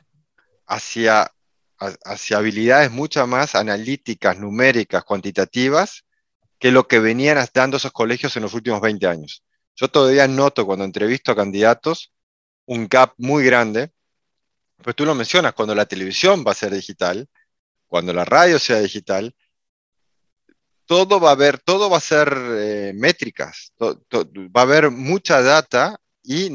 hacia, 0.67 1.31
hacia 1.77 2.37
habilidades 2.37 2.91
mucho 2.91 3.25
más 3.25 3.55
analíticas, 3.55 4.37
numéricas, 4.37 5.03
cuantitativas, 5.03 6.05
que 6.59 6.71
lo 6.71 6.87
que 6.87 6.99
venían 6.99 7.43
dando 7.53 7.77
esos 7.77 7.91
colegios 7.91 8.37
en 8.37 8.43
los 8.43 8.53
últimos 8.53 8.79
20 8.79 9.07
años. 9.07 9.43
Yo 9.75 9.87
todavía 9.89 10.27
noto 10.27 10.65
cuando 10.65 10.85
entrevisto 10.85 11.31
a 11.31 11.35
candidatos 11.35 12.12
un 12.65 12.87
gap 12.87 13.13
muy 13.17 13.43
grande. 13.45 13.91
Pues 14.81 14.95
tú 14.95 15.05
lo 15.05 15.15
mencionas, 15.15 15.53
cuando 15.53 15.75
la 15.75 15.85
televisión 15.85 16.43
va 16.45 16.51
a 16.51 16.55
ser 16.55 16.73
digital, 16.73 17.27
cuando 17.87 18.13
la 18.13 18.25
radio 18.25 18.59
sea 18.59 18.79
digital, 18.79 19.33
todo 20.85 21.19
va 21.19 21.29
a 21.29 21.33
haber, 21.33 21.59
todo 21.59 21.89
va 21.89 21.97
a 21.97 22.01
ser 22.01 22.35
eh, 22.35 22.91
métricas, 22.95 23.73
va 23.79 24.61
a 24.61 24.63
haber 24.63 24.91
mucha 24.91 25.41
data 25.41 25.97
y 26.23 26.49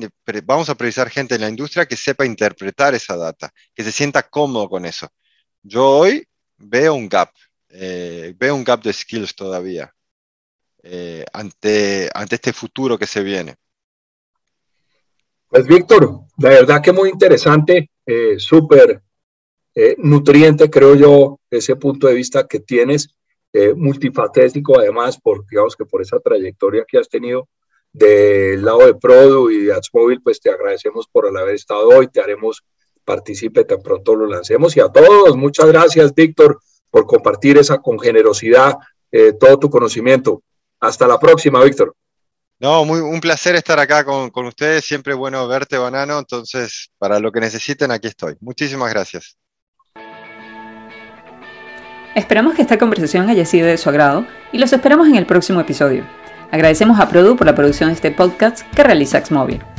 vamos 0.45 0.69
a 0.69 0.75
precisar 0.75 1.11
gente 1.11 1.35
en 1.35 1.43
la 1.43 1.49
industria 1.49 1.87
que 1.87 1.97
sepa 1.97 2.27
interpretar 2.27 2.95
esa 2.95 3.17
data, 3.17 3.53
que 3.75 3.85
se 3.85 3.93
sienta 3.93 4.29
cómodo 4.29 4.69
con 4.69 4.85
eso. 4.85 5.09
Yo 5.63 5.89
hoy 5.89 6.27
veo 6.57 6.95
un 6.95 7.09
gap, 7.09 7.31
eh, 7.69 8.35
veo 8.37 8.55
un 8.55 8.65
gap 8.65 8.83
de 8.83 8.93
skills 8.93 9.35
todavía 9.35 9.95
eh, 10.83 11.25
ante, 11.33 12.11
ante 12.15 12.37
este 12.37 12.53
futuro 12.53 12.99
que 12.99 13.07
se 13.07 13.23
viene. 13.23 13.57
Pues 15.49 15.67
Víctor, 15.67 16.21
la 16.39 16.51
verdad 16.51 16.83
que 16.83 16.93
muy 16.93 17.09
interesante, 17.11 17.91
eh, 18.07 18.37
súper 18.39 19.03
nutriente 19.99 20.69
creo 20.69 20.97
yo 20.97 21.39
ese 21.51 21.77
punto 21.77 22.09
de 22.09 22.15
vista 22.15 22.49
que 22.49 22.59
tienes, 22.59 23.15
multifacético 23.77 24.77
además, 24.77 25.21
por, 25.21 25.47
digamos 25.47 25.77
que 25.77 25.85
por 25.85 26.03
esa 26.03 26.19
trayectoria 26.19 26.85
que 26.85 26.99
has 26.99 27.09
tenido 27.09 27.49
del 27.93 28.65
lado 28.65 28.87
de 28.87 28.95
Produ 28.95 29.51
y 29.51 29.67
de 29.67 29.73
AdsMobile, 29.73 30.21
pues 30.21 30.41
te 30.41 30.51
agradecemos 30.51 31.07
por 31.11 31.27
haber 31.27 31.55
estado 31.55 31.89
hoy, 31.89 32.09
te 32.09 32.21
haremos 32.21 32.63
partícipe 33.05 33.65
tan 33.65 33.81
pronto 33.81 34.15
lo 34.15 34.27
lancemos. 34.27 34.77
Y 34.77 34.81
a 34.81 34.89
todos, 34.89 35.37
muchas 35.37 35.67
gracias, 35.67 36.15
Víctor, 36.15 36.61
por 36.91 37.07
compartir 37.07 37.57
esa 37.57 37.79
con 37.79 37.99
generosidad 37.99 38.75
eh, 39.11 39.33
todo 39.33 39.59
tu 39.59 39.71
conocimiento. 39.71 40.43
Hasta 40.81 41.09
la 41.09 41.19
próxima, 41.19 41.65
Víctor. 41.65 41.95
No, 42.61 42.85
muy, 42.85 43.01
un 43.01 43.21
placer 43.21 43.55
estar 43.55 43.79
acá 43.79 44.05
con, 44.05 44.31
con 44.31 44.47
ustedes. 44.47 44.85
Siempre 44.85 45.15
bueno 45.15 45.47
verte, 45.47 45.79
Banano. 45.79 46.19
Entonces, 46.19 46.91
para 46.99 47.21
lo 47.21 47.31
que 47.31 47.41
necesiten, 47.41 47.91
aquí 47.91 48.09
estoy. 48.09 48.35
Muchísimas 48.41 48.93
gracias. 48.93 49.37
Esperamos 52.15 52.55
que 52.55 52.63
esta 52.63 52.79
conversación 52.79 53.29
haya 53.29 53.47
sido 53.47 53.69
de 53.69 53.79
su 53.79 53.89
agrado 53.89 54.27
y 54.51 54.59
los 54.59 54.73
esperamos 54.73 55.07
en 55.07 55.15
el 55.15 55.27
próximo 55.27 55.61
episodio. 55.61 56.05
Agradecemos 56.51 56.99
a 56.99 57.09
Produ 57.09 57.37
por 57.37 57.47
la 57.47 57.55
producción 57.55 57.91
de 57.91 57.95
este 57.95 58.11
podcast 58.11 58.63
que 58.75 58.83
realiza 58.83 59.25
Xmobile. 59.25 59.78